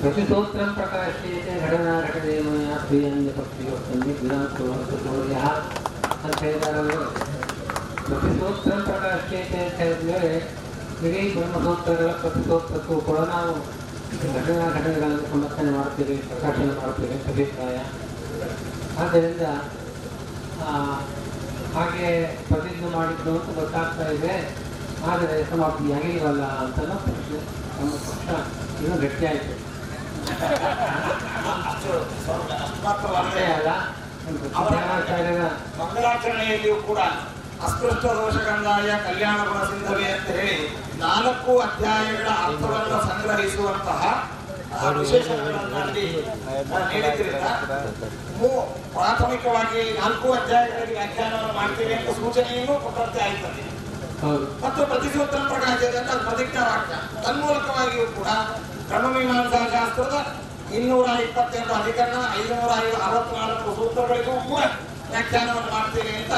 ಪ್ರತಿಸೂತ್ರ 0.00 0.60
ಪ್ರಕಾಶೀಯತೆ 0.74 1.52
ಘಟನಾ 1.60 2.00
ಘಟನೆಯ 2.00 2.74
ಪ್ರಿಯಂಜ 2.88 3.28
ಪಕ್ಷಿಯೋ 3.28 3.74
ಸಂಧಿ 3.76 4.12
ದಿನಾಂಕ 4.20 4.60
ಅಂತ 6.24 6.42
ಹೇಳಿದ್ದಾರೆ 6.42 6.96
ಪ್ರತಿಸೂತ್ರ 8.06 8.70
ಪ್ರಕಾಶೀಯತೆ 8.70 9.58
ಅಂತ 9.64 9.76
ಹೇಳಿದ್ಮೇಲೆ 9.80 10.30
ಇಡೀ 11.04 11.22
ಬ್ರಹ್ಮಸೂತ್ರಗಳ 11.34 12.10
ಪ್ರತಿಸೂತ್ರಕ್ಕೂ 12.12 13.00
ಕೂಡ 13.00 13.18
ನಾವು 13.18 13.52
ಘಟನಾ 14.34 14.66
ಘಟನೆಗಳನ್ನು 14.74 15.22
ಸಮರ್ಥನೆ 15.30 15.70
ಮಾಡ್ತೀವಿ 15.70 16.16
ಪ್ರಕಾಶನ 16.16 16.70
ಮಾಡ್ತೀವಿ 16.82 17.12
ಅಂತ 17.12 17.28
ಅಭಿಪ್ರಾಯ. 17.28 17.78
ಆದ್ದರಿಂದ 19.02 19.42
ಹಾಗೆ 21.74 22.26
ಪ್ರತಿಜ್ಞೆ 22.48 22.96
ಮಾಡಿದ್ದು 22.96 23.30
ಅಂತ 23.30 23.58
ಗೊತ್ತಾಗ್ತಾ 23.60 24.10
ಇದೆ. 24.10 24.34
ಆದರೆ 25.10 25.50
ಸಮಾಪ್ತಿ 25.50 25.92
ಆಗಿಲ್ವಲ್ಲ 25.92 26.42
ಅಂತ 26.42 26.78
ಪ್ರಶ್ನೆ. 26.78 27.40
ನಮ್ಮ 27.80 27.92
ಪಕ್ಷ 28.06 28.28
ಇನ್ನೂ 28.82 28.96
ಗಟ್ಟಿಯಾಯಿತು 28.96 29.54
ಅಲ್ಲ 33.52 33.70
ಮಂಗಲಾಚರಣೆಯಲ್ಲಿಯೂ 35.80 36.76
ಕೂಡ 36.82 37.00
ಅಸ್ಪೃಷ್ಟ 37.62 38.04
ಕಂದಾಯ 38.46 38.90
ಕಲ್ಯಾಣ 39.06 39.38
ಗುಣ 39.44 39.62
ಸಿಂಧವೇ 39.64 40.06
ಅಂತ 40.12 40.28
ಹೇಳಿ 40.30 40.56
ನಾಲ್ಕು 40.98 41.52
ಅಧ್ಯಾಯಗಳ 41.58 42.28
ಅರ್ಥವನ್ನು 42.46 42.98
ಸಂಗ್ರಹಿಸುವಂತಹ 43.08 44.02
ಪ್ರಾಥಮಿಕವಾಗಿ 48.94 49.80
ನಾಲ್ಕು 50.00 50.28
ಅಧ್ಯಾಯಗಳಲ್ಲಿ 50.32 50.94
ವ್ಯಾಖ್ಯಾನವನ್ನು 50.94 51.52
ಮಾಡ್ತೀವಿ 51.52 51.94
ಅಂತ 51.94 52.10
ಸೂಚನೆಯನ್ನು 52.16 52.74
ಕೊಟ್ಟಂತೆ 52.80 53.20
ಆಯ್ತದೆ. 53.24 53.62
ಮತ್ತು 54.62 54.86
ಪ್ರತಿಸೂತ್ರ 54.86 55.38
ಪ್ರಕಾಶದಿಂದ 55.48 56.10
ಪ್ರತಿಜ್ಞಾ 56.24 56.62
ವಾಕ್ಯ 56.62 56.94
ತನ್ಮೂಲಕವಾಗಿಯೂ 57.22 58.06
ಕೂಡ 58.12 58.30
ಕ್ರಮಮೀಮಾಂಸಾ 58.88 59.60
ಶಾಸ್ತ್ರದ 59.72 60.16
ಇನ್ನೂರ 60.74 61.06
ಇಪ್ಪತ್ತೆರಡು 61.20 61.74
ಅಧಿಕರಣ 61.74 62.16
ಐದುನೂರ 62.36 62.72
ಅರವತ್ನಾಲ್ಕು 63.00 63.74
ಸೂತ್ರಗಳಿಗೂ 63.74 64.34
ಕೂಡ 64.48 64.62
ವ್ಯಾಖ್ಯಾನವನ್ನು 65.10 65.70
ಮಾಡ್ತೀವಿ 65.72 66.12
ಅಂತ 66.16 66.34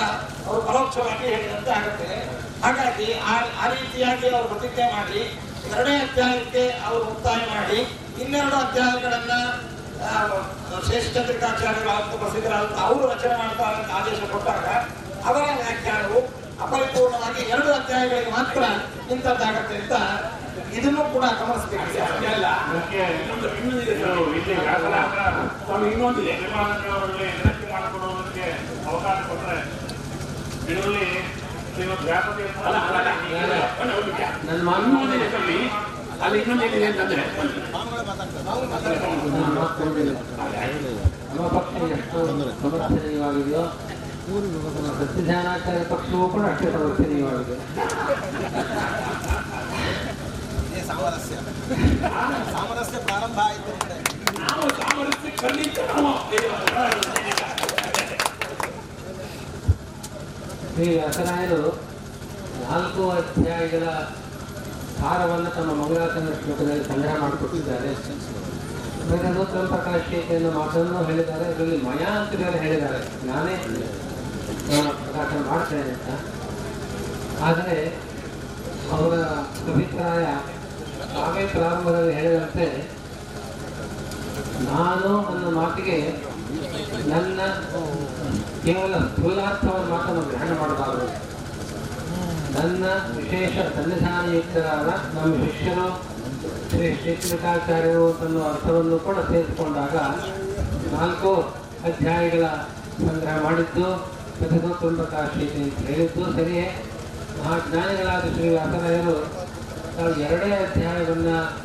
ಅವರು 0.46 0.60
ಪರೋಕ್ಷವಾಗಿ 0.60 1.24
ಹೇಳಿದಂತೆ 1.26 1.70
ಆಗುತ್ತೆ. 1.70 2.08
ಹಾಗಾಗಿ 2.62 3.08
ಆ 3.60 3.66
ರೀತಿಯಾಗಿ 3.72 4.28
ಅವರು 4.28 4.48
ಪ್ರತಿಜ್ಞೆ 4.48 4.92
ಮಾಡಿ 4.92 5.20
ಎರಡನೇ 5.68 5.96
ಅಧ್ಯಾಯಕ್ಕೆ 5.98 6.62
ಅವರು 6.86 7.04
ಮುಕ್ತಾಯ 7.04 7.40
ಮಾಡಿ 7.50 7.78
ಇನ್ನೆರಡು 8.22 8.56
ಅಧ್ಯಾಯಗಳನ್ನ 8.58 9.34
ಆ, 10.04 10.12
ಶ್ರೇಷ್ಠಚಂದ್ರಿಕಾಚಾರ್ಯರು 10.86 11.90
ಮತ್ತು 11.90 12.18
ಪ್ರಸಿದ್ಧರಾದಂಥ 12.18 12.78
ಅವರು 12.80 13.04
ರಚನೆ 13.08 13.36
ಮಾಡ್ತಾರೆ 13.36 13.92
ಆದೇಶ 13.92 14.20
ಕೊಟ್ಟಾಗ 14.32 14.64
ಅವರ 15.26 15.42
ವ್ಯಾಖ್ಯಾನವು 15.58 16.20
ಅಪರಿಪೂರ್ಣವಾಗಿ 16.62 17.50
ಎರಡು 17.50 17.72
ಅಧ್ಯಾಯಗಳಿಗೆ 17.72 18.30
ಮಾತ್ರ 18.30 18.62
ಇಂಥದ್ದಾಗತ್ತೆ 19.12 19.76
ಅಂತ 19.76 19.92
ಇದನ್ನು 20.72 21.12
ಕೂಡ 21.12 21.24
ಗಮನಿಸಬೇಕು. 21.40 21.86
ಅಲ್ಲಿ 25.72 25.92
ಇನ್ನೊಂದು 25.92 26.22
ಇನ್ನೊಂದಿದೆ 26.22 27.28
ಅವಕಾಶ 28.88 29.18
ಕೊಟ್ಟರೆ 29.28 29.58
ಇದರಲ್ಲಿ 30.72 31.06
ಅಲ್ಲ. 32.66 32.76
ನನ್ನ 34.46 34.62
ಅಲ್ಲಿ 36.22 36.38
ಇನ್ನೊಂದೇನಿದೆ 36.38 36.86
ಅಂತಂದ್ರೆ 36.86 37.22
ಅದನ್ನು 38.76 39.60
ಮಾತನಾಡಿಲ್ಲ. 39.60 40.16
ನಮ್ಮ 41.34 41.48
ಪಕ್ಷ 41.48 41.92
ಎಷ್ಟು 41.92 42.18
ಸಮರ್ಥನೀಯವಾಗಿದೆಯೋ 42.62 43.62
ಸತ್ಯಧ್ಯಾನಾಚಾರ್ಯ 44.98 45.84
ಪಕ್ಷವೂ 45.84 46.26
ಕೂಡ 46.28 46.44
ಅಷ್ಟೇ 46.46 46.68
ಸಮರ್ಥನೀಯವಾಗಿದೆ 46.72 47.56
ಸಾಮರಸ್ಯ 50.86 51.36
ಸಾಮರಸ್ಯ 52.52 52.98
ಪ್ರಾರಂಭ 53.04 53.38
ಆಯಿತು 53.44 53.72
ನಾವು 54.40 54.68
ಸಾಮರಸ್ಯ 54.80 55.30
ಖಂಡಿತ 55.42 55.78
ಶ್ರೀ 60.72 60.86
ವ್ಯಾಸರಾಯರು 60.90 61.62
ನಾಲ್ಕು 62.62 63.02
ಅಧ್ಯಾಯಗಳ 63.10 63.84
ಭಾರವನ್ನು 65.02 65.50
ತಮ್ಮ 65.50 65.70
ಮಂಗಳಾಚರಣ 65.82 66.32
ಶ್ಲೋಕದಲ್ಲಿ 66.40 66.84
ಸಂಗ್ರಹ 66.84 67.14
ಮಾಡಿಕೊಟ್ಟಿದ್ದಾರೆ. 67.22 67.90
ಪ್ರಕಾಶ್ 69.68 70.06
ಮಾತನ್ನು 70.54 71.04
ಹೇಳಿದ್ದಾರೆ 71.04 71.44
ಅದರಲ್ಲಿ 71.44 71.78
ಮಯ 71.82 72.02
ಅಂತ 72.12 72.32
ಹೇಳಿದ್ದಾರೆ 72.58 73.00
ನಾನೇ 73.26 73.54
ಪ್ರಕಾಶನ 74.70 75.50
ಮಾಡ್ತೇನೆ 75.50 75.82
ಅಂತ. 75.82 76.20
ಆದರೆ, 77.42 77.96
ಅವರ 78.92 79.18
ಅಭಿಪ್ರಾಯ 79.72 80.24
ತಾವೇ 81.14 81.46
ಪ್ರಾರಂಭದಲ್ಲಿ 81.46 82.14
ಹೇಳಿದಂತೆ, 82.14 82.88
ನಾನು 84.64 85.34
ನನ್ನ 85.34 85.56
ಮಾತಿಗೆ 85.56 86.24
ನನ್ನ 87.08 87.40
ಕೇವಲ 88.64 88.98
ಸ್ಥೂಲಾರ್ಥವನ್ನು 88.98 89.90
ಮಾತನ್ನು 89.90 90.22
ಗ್ರಹಣ 90.22 90.58
ಮಾಡಬಾರದು. 90.58 91.32
ನನ್ನ 92.60 92.84
ವಿಶೇಷ 93.16 93.76
ಸನ್ನಿಧಾನಯುಕ್ತರಾದ 93.76 95.16
ನಮ್ಮ 95.16 95.34
ಶಿಷ್ಯರು, 95.34 96.02
ಶ್ರೀ 96.68 97.00
ಶೈಕ್ಷಣಿಕಾಚಾರ್ಯರು 97.04 98.12
ತನ್ನ 98.12 98.38
ಅರ್ಥವನ್ನು 98.38 98.98
ಕೂಡ 98.98 99.16
ಸೇರಿಸಿಕೊಂಡಾಗ 99.16 99.96
ನಾಲ್ಕು 100.94 101.34
ಅಧ್ಯಾಯಗಳ 101.84 102.46
ಸಂಗ್ರಹ 103.08 103.44
ಮಾಡಿದ್ದು 103.44 104.21
ಪ್ರತಿಭೋತ್ವಂಬಕಾಶೀತಿ 104.38 105.62
ಅಂತ 105.62 105.78
ಹೇಳಿದ್ದು 105.78 106.32
ಸರಿಯೇ. 106.32 106.84
ಮಹಾಜ್ಞಾನಿಗಳಾದ 107.44 108.20
ಶ್ರೀ 108.20 108.48
ವ್ಯಾಸರಾಯರು 108.48 109.14
ತಾವು 109.96 110.20
ಎರಡೇ 110.20 110.54
ಅಧ್ಯಾಯವನ್ನು 110.54 111.56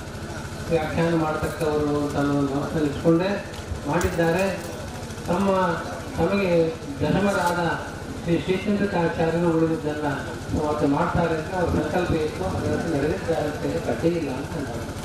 ವ್ಯಾಖ್ಯಾನ 0.70 1.16
ಮಾಡತಕ್ಕವರು 1.16 2.08
ಅಂತ 2.08 2.18
ಅನ್ನೋ 2.18 2.34
ಮನಸ್ಸಲ್ಲಿ 2.34 2.90
ಇಟ್ಕೊಂಡೇ. 2.90 3.46
ಮಾಡಿದ್ದಾರೆ. 3.88 4.60
ತಮ್ಮ 5.28 5.50
ತಮಗೆ 6.18 6.74
ದಶಮರಾದ 7.02 7.97
ಶ್ರೀ 8.18 8.36
ಶ್ರೀಚಂದ್ರಿಕಾಚಾರ್ಯರು 8.44 9.50
ಉಳಿದಿದ್ದನ್ನ 9.52 10.08
ಅವತ್ತು 10.62 10.88
ಮಾಡ್ತಾರೆ 10.88 11.36
ಅಂತ 11.38 11.54
ಅವ್ರ 11.56 11.70
ಸಂಕಲ್ಪ 11.78 12.12
ಇತ್ತು 12.22 12.44
ಅದರಲ್ಲಿ 12.50 12.90
ನಡೆದಿದ್ದಾರೆ 12.96 13.48
ಅಂತ 13.48 13.84
ಕಡ್ಡಿ 13.88 14.10
ಇಲ್ಲ 14.18 14.30
ಅಂತ. 14.34 14.54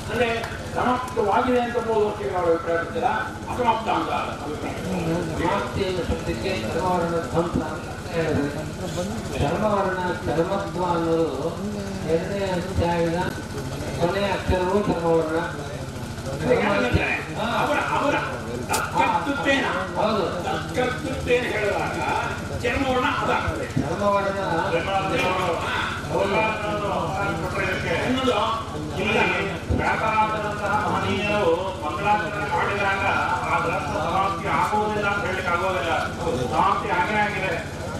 ಅಂದ್ರೆ 0.06 0.28
ಸಮಾಪ್ತವಾಗಿದೆ 0.74 1.60
ಅಂತ 1.60 1.76
ಮೂರು 1.86 2.04
ವರ್ಷಗಳ 2.06 2.42
ಅಭಿಪ್ರಾಯ 2.46 3.10
ಅಸಮಾಪ್ತ 3.48 3.88
ಅಂತ 3.90 4.10
ಸಮಾಪ್ತಿ 5.36 5.84
ಶಬ್ದಕ್ಕೆ 6.00 6.52
ಧರ್ಮವರ್ಣ 6.64 7.14
ಧ್ವಂಸ 7.28 7.58
ಚರ್ಮವರ್ಣ 9.36 9.98
ಚರ್ಮತ್ವ 10.26 10.84
ಅನ್ನೋದು 10.92 11.28
ಎರಡನೇ 12.08 12.44
ಅಧ್ಯಾಯದ 12.52 13.18
ಕೊನೆಯ 14.00 14.28
ಅಕ್ಷರವೂ 14.32 14.78
ಧರ್ಮವರ್ಣ. 14.88 15.38
ಅವರ. 17.94 18.16
ತತ್ಕರ್ತೃತ್ವೇನ 18.72 19.66
ತತ್ಕರ್ತೃತ್ವೇನ 20.44 21.44
ಹೇಳಿದಾಗ 21.52 21.98
ಚರ್ಮವರ್ಣ 22.62 23.06
ಅದಾಗ್ತದೆ 23.22 23.66
ಇನ್ನೊಂದು 28.02 28.36
ಇಲ್ಲಿ 29.00 29.22
ವ್ಯಾಪಾರದಂತಹ 29.78 30.72
ಮಹನೀಯರು 30.86 31.52
ಮಂಗಳಾಚರಣೆ 31.84 32.48
ಮಾಡಿದಾಗ 32.52 33.04
ಆ 33.44 33.58
ಗ್ರಂಥ 33.58 33.92
ಸಮಾಪ್ತಿ 33.98 34.48
ಆಗುವುದಿಲ್ಲ 34.56 35.06
ಅಂತ 35.08 35.24
ಹೇಳಲಿಕ್ಕೆ 35.26 35.52
ಆಗೋದಿಲ್ಲ 35.52 35.92
ಸಮಾಪ್ತಿ 36.46 36.90
ಆಗೇ 36.98 37.16
ಆಗಿದೆ 37.22 37.52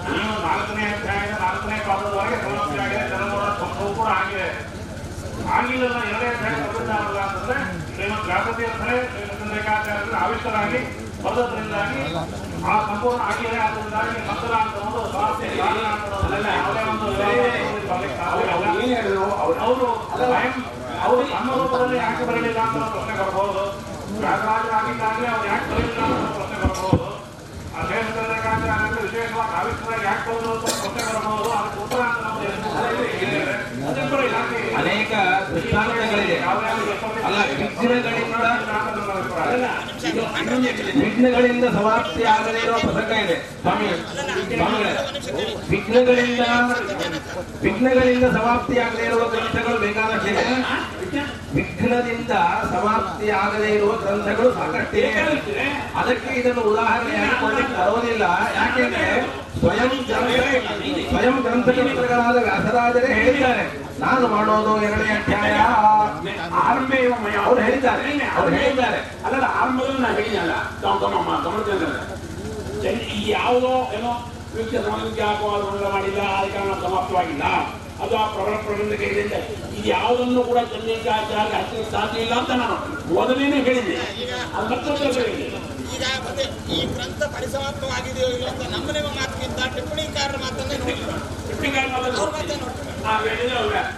ನೀವು 0.09 0.37
ನಾಲ್ಕನೇ 0.47 0.85
ಅಧ್ಯಾಯದ 0.91 1.35
ನಾಲ್ಕನೇ 1.43 1.79
ಪಾದದವರೆಗೆ 1.87 2.41
ಸಮಾಪ್ತಿ 2.45 2.79
ಆಗಿದೆ 2.79 3.05
ಚರ್ಮವರ್ಣ 3.11 3.52
ಸಂಭವ 3.62 3.88
ಕೂಡ 3.95 4.09
ಆಗಿದೆ 4.19 4.49
ಆಗಿಲ್ಲ 5.52 5.85
ಎರಡನೇ 6.05 6.29
ಅಧ್ಯಾಯ 6.31 6.55
ಅಂತಂದ್ರೆ 7.25 7.59
ಶ್ರೀಮದ್ 8.02 8.25
ವ್ಯಾಸತೀರ್ಥರೇ 8.26 8.94
ಶ್ರೀಮಂತರೇಖಾಚಾರ್ಯರು 9.11 10.14
ಆವಿಷ್ಟರಾಗಿ 10.21 10.78
ಬರೋದ್ರಿಂದಾಗಿ 11.25 12.00
ಆ 12.64 12.75
ಸಂಪೂರ್ಣ 12.88 13.21
ಆಗಿದೆ 13.26 13.59
ಆದ್ರಿಂದಾಗಿ 13.59 14.16
ಮಂಗಲ 14.28 14.54
ಅಂತ 14.62 14.75
ಒಂದು 14.87 15.02
ಸಮಾಪ್ತಿ 15.12 15.49
ಕಾರಣ 15.59 15.85
ಅವ್ರು 19.42 19.87
ಅವರು 21.02 21.23
ತಮ್ಮ 21.30 21.49
ರೂಪದಲ್ಲಿ 21.61 21.97
ಯಾಕೆ 21.99 22.25
ಬರಲಿಲ್ಲ 22.25 22.59
ಅಂತ 22.64 22.85
ಪ್ರಶ್ನೆ 22.92 23.14
ಬರ್ಬೋದು. 23.21 23.62
ವ್ಯಾಸರಾಜರಾಗಿದ್ದಾಗಲೇ 24.16 25.28
ಅವ್ರು 25.28 25.47
ಯಾಕೆ 25.49 25.66
ಬರಲಿಲ್ಲ 25.71 26.00
ಅಂತ 26.09 26.28
ಪ್ರಶ್ನೆ 26.37 26.59
ಬರ್ಬೋದು. 26.64 27.06
ಅಧ್ಯಯನದಲ್ಲಿ 27.78 28.37
ವಿಶೇಷವಾಗಿ 29.04 29.54
ಆವಿಷ್ಟರಾಗಿ 29.61 30.04
ಯಾಕೆ 30.06 30.25
ಬರೋದು 30.28 30.50
ಅಂತ 30.52 30.66
ಒಂದು 30.66 30.90
ಪ್ರಶ್ನೆ 30.94 31.02
ಬರ್ಬೋದು 31.09 31.50
ಅದಕ್ಕೆ 31.52 31.80
ಉತ್ತರ 31.85 32.00
ಅಂತ 32.04 32.18
ನಮ್ದು 32.25 32.44
ಏನು? 32.47 33.40
ಅದಕ್ಕೂ 33.88 34.16
ಇಲಾಖೆ 34.28 34.61
ಅನೇಕ 34.83 35.12
ದೃಷ್ಟಾಂತಗಳಿದೆ 35.53 36.37
ಅಲ್ಲ, 37.27 37.39
ವಿಘ್ನಗಳಿಂದ 37.61 38.47
ವಿಘ್ನಗಳಿಂದ 41.03 41.67
ಸಮಾಪ್ತಿ 41.77 42.23
ಆಗದೇ 42.35 42.61
ಇರುವ 42.65 42.79
ಪ್ರಸಂಗ 42.87 43.12
ಇದೆ. 43.25 43.37
ಸ್ವಾಮಿ 43.62 43.89
ವಿಘ್ನಗಳಿಂದ 45.73 46.43
ವಿಘ್ನಗಳಿಂದ 47.67 48.27
ಸಮಾಪ್ತಿ 48.39 48.77
ಆಗದೇ 48.87 49.05
ಇರುವ 49.11 49.25
ಗ್ರಂಥಗಳು 49.35 49.79
ಬೇಕಾದಷ್ಟಿದೆ. 49.87 50.45
ವಿಘ್ನದಿಂದ 51.54 52.30
ಸಮಾಪ್ತಿ 52.75 53.30
ಆಗದೇ 53.30 53.68
ಇರುವ 53.68 53.92
ಗ್ರಂಥಗಳು 53.92 54.50
ಬೇಕಾದಷ್ಟಿದೆ. 54.90 55.64
ಅದಕ್ಕೆ 55.97 56.40
ಇದನ್ನು 56.40 56.62
ಉದಾಹರಣೆಯಾಗಿ 56.62 57.40
ಕೊಡ್ಲಿಕ್ಕೆ 57.40 57.75
ಬರೋದಿಲ್ಲ 57.80 58.23
ಯಾಕೆಂದ್ರೆ 58.56 59.06
ಸ್ವಯಂ 59.59 59.90
ಸ್ವಯಂ 61.09 61.37
ಗ್ರಂಥಕರ್ತೃಗಳಾದ 61.42 62.37
ವ್ಯಾಸರಾಜರೇ 62.37 63.14
ಹೇಳಿದ್ದಾರೆ. 63.14 63.64
ನಾನು 64.00 64.28
ಮಾಡೋದು 64.28 64.82
ಎರಡನೇ 64.82 65.12
ಅಧ್ಯಾಯ. 65.12 65.52
ಆರಂಭ 66.54 66.92
ಅವ್ರು 67.47 67.61
ಹೇಳಿದ್ದಾರೆ. 67.61 68.26
ಅವ್ರು 68.28 68.54
ಹೇಳಿದ್ದಾರೆ. 68.54 68.99
ಅಲ್ಲಲ್ಲ 69.25 69.44
ಆರಂಭದಲ್ಲಿ 69.44 70.00
ನಾನು 70.00 70.16
ಹೇಳಿದಲ್ಲ 70.16 70.52
ಯಾವುದೋ 73.26 73.73
ಏನೋ 73.92 74.11
ವೃಕ್ಷ 74.56 74.75
ಸಮಾಜಕ್ಕೆ 74.75 75.23
ಹಾಕುವ 75.23 75.50
ಮಾಡಿಲ್ಲ. 75.92 76.21
ಕಾರಣ 76.54 76.73
ಸಮಾಪ್ತವಾಗಿಲ್ಲ. 76.82 77.42
ಅದು 78.02 78.14
ಆ 78.16 78.26
ಪ್ರಬಲಪ್ರಬಂಧಕ್ಕೆ 78.28 79.06
ಹೇಳಿದ್ದೆ 79.09 79.40
ಇದು 79.73 79.85
ಯಾವುದನ್ನು 79.88 80.42
ಕೂಡ 80.42 80.59
ಜನರಿಗೆ 80.71 81.11
ಆಚಾರ್ಯ 81.11 81.59
ಸಾಧ್ಯ 81.90 82.25
ಇಲ್ಲ 82.25 82.35
ಅಂತ 82.40 82.52
ನಾನು 82.62 82.76
ಮೊದಲೇನೆ 83.14 83.59
ಹೇಳಿದೆ 83.62 83.94
ಅದು 84.54 84.66
ಮತ್ತೊಂದು 84.73 85.12
ಹೇಳಿದ್ದೆ. 85.21 85.61
ಈಗ 85.94 86.04
ಮತ್ತೆ 86.26 86.44
ಈ 86.75 86.78
ಗ್ರಂಥ 86.92 87.23
ಪರಿಸಮಾಪ್ತವಾಗಿದೆಯೋ 87.35 88.28
ಇಲ್ಲ 88.37 88.47
ಅಂತ 88.50 88.62
ನಮ್ಮ 88.73 88.90
ನಿಮ್ಮ 88.97 89.09
ಟಿಪ್ಪಣಿಕಾರರ 89.76 90.37
ಮಾತನ್ನ 90.38 90.73
ಟಿಪ್ಪಣಿಕಾರ 91.49 91.90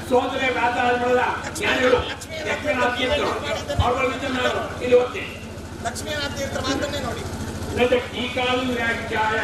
ಸೋದರಿ 0.08 0.48
ವ್ಯಾಸ 0.54 0.76
ಆದ್ಮೇಲೆ 0.84 1.24
ಜ್ಞಾನಿಗಳು 1.56 1.98
ಲಕ್ಷ್ಮೀನಾಥ 2.08 2.90
ತೀರ್ಥರು 2.96 3.28
ಅವ್ರ 3.84 4.00
ನಾನು. 4.36 4.62
ಇಲ್ಲಿ 4.84 4.96
ಓದ್ತೀನಿ 4.96 5.30
ಲಕ್ಷ್ಮೀನಾಥ 5.84 6.32
ನೋಡಿ. 7.04 7.22
ವ್ಯಾಖ್ಯಾಯ 8.74 9.38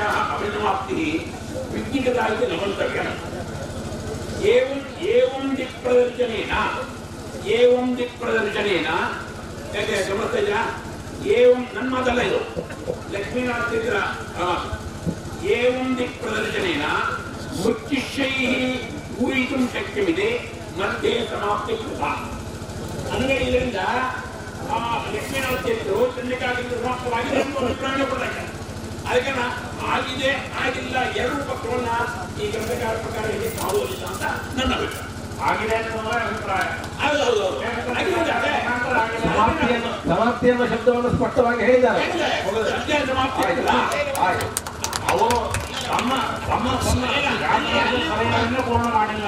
ಏವಂ 4.47 4.81
ಏವಂ 5.01 5.57
ದಿಕ್ಪ್ರದರ್ಶನೇನ 5.57 6.55
ಏವಂ 7.47 7.99
ದಿಕ್ಪ್ರದರ್ಶನೇನ 7.99 8.87
ಯಾಕೆ 9.75 9.97
ಗಮನಿಸ್ತಾ 10.09 10.61
ಏವಂ 11.25 11.67
ನನ್ನ 11.75 11.95
ಮಾತಲ್ಲ 11.95 12.21
ಇದು. 12.23 12.39
ಲಕ್ಷ್ಮೀನಾರಾಯಣ 13.13 13.71
ತೀರ್ಥ 13.71 13.97
ಏವಂ 15.45 15.99
ದಿಕ್ಪ್ರದರ್ಶನೇನ 15.99 16.85
ಮೃತ್ಯುಶೈ 17.65 18.31
ಪೂರೈಸು 19.19 19.57
ಶಕ್ಯವಿದೆ 19.75 20.29
ಮಧ್ಯೆ 20.79 21.27
ಸಮಾಪ್ತಿ 21.31 21.77
ಕೃತ 21.77 22.03
ಅಂದರೆ 23.13 23.35
ಇದರಿಂದ, 23.37 23.77
ಆ, 24.71 24.77
ಲಕ್ಷ್ಮೀನಾರಾಯಣ 25.15 25.61
ತೀರ್ಥರು 25.61 26.13
ಚಂದ್ರಿಕಾಗಿಂದ 26.17 26.73
ಸಮಾಪ್ತವಾಗಿ 26.83 27.29
ಅಭಿಪ್ರಾಯ 27.37 28.05
ಕೊಡ್ತಾರೆ 28.05 28.43
ಅದಕ್ಕೆ 29.11 29.33
ಆಗಿದೆ 29.89 30.31
ಆಗಿಲ್ಲ 30.63 30.97
ಎರಡು 31.17 31.43
ಪಕ್ಷವನ್ನ 31.45 31.91
ಈ 32.43 32.51
ಗ್ರಂಥಕಾರ 32.51 32.95
ಪ್ರಕಾರ 32.97 33.25
ಹೇಳಲಿಕ್ಕೆ 33.27 33.59
ಕಾಣುವುದಿಲ್ಲ 33.61 34.05
ಅಂತ 34.07 34.25
ನನ್ನ 34.59 34.73
ಅಭಿಪ್ರಾಯ. 34.75 35.07
ಆಗಿದೆ 35.49 35.77
ಅಭಿಪ್ರಾಯ. 35.77 36.65
ಆಗಿದೆ, 37.03 38.53
ಆಗಿದೆ. 39.01 39.79
ಸಮಾಪ್ತಿ 40.09 40.47
ಎನ್ನುವ 40.49 40.67
ಶಬ್ದವನ್ನು 40.67 41.11
ಸ್ಪಷ್ಟವಾಗಿ 41.11 41.61
ಹೇಳಿದ್ದಾರೆ. 41.61 42.03
ಸಮಾಪ್ತಿ 43.07 43.43
ಅವರು 45.11 45.39
ತಮ್ಮ 45.89 46.13
ತಮ್ಮ 46.49 46.67
ಪೂರ್ಣ 48.67 48.87
ಮಾಡಿಲ್ಲ 48.95 49.27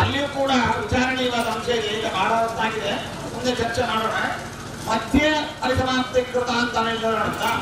ಅಲ್ಲಿಯೂ 0.00 0.26
ಕೂಡ 0.38 0.50
ವಿಚಾರಣೀಯವಾದ 0.80 1.46
ಅಂಶ 1.54 1.68
ಇದೆ. 1.78 1.90
ಈಗ 1.98 2.06
ಮಾಡಿದೆ 2.16 2.40
ಹೊತ್ತಾಗಿದೆ 2.42 2.92
ಮುಂದೆ 3.34 3.52
ಚರ್ಚೆ 3.62 3.82
ಮಾಡೋಣ. 3.82 4.16
ಮಧ್ಯೆ 4.88 5.26
ಪರಿಸಮಾಪ್ತೀಕೃತ 5.62 6.50
ಅಂತ 6.60 6.76
ಹೇಳಿದ 6.86 7.08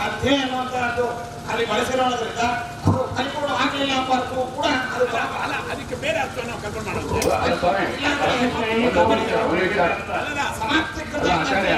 ಮಧ್ಯೆ 0.02 0.34
ಅನ್ನುವಂತಹದ್ದು 0.36 1.06
ಅಲ್ಲಿ 1.50 1.64
ಬಳಸಿರೋದ್ರಿಂದ 1.66 2.42
ಅದು 2.86 2.98
ಪರಿಪೂರ್ಣ 3.16 3.50
ಆಗಲಿಲ್ಲ 3.62 3.94
ಕೂಡ 4.52 4.66
ಅದು 4.94 5.04
ಅಲ್ಲ 5.42 5.54
ಅದಕ್ಕೆ 5.72 5.96
ಬೇರೆ 6.02 6.18
ಅರ್ಥ 6.18 6.38
ನಾವು 6.48 6.60
ಕರ್ಕೊಂಡು 6.64 6.88
ಮಾಡೋದು. 6.88 7.14
ಮತ್ತೆ. 7.14 7.84
ಅಲ್ಲ, 10.20 10.40
ಸಮಾಪ್ತೀಕೃತ 10.60 11.24
ಆಚಾರ್ಯ. 11.36 11.74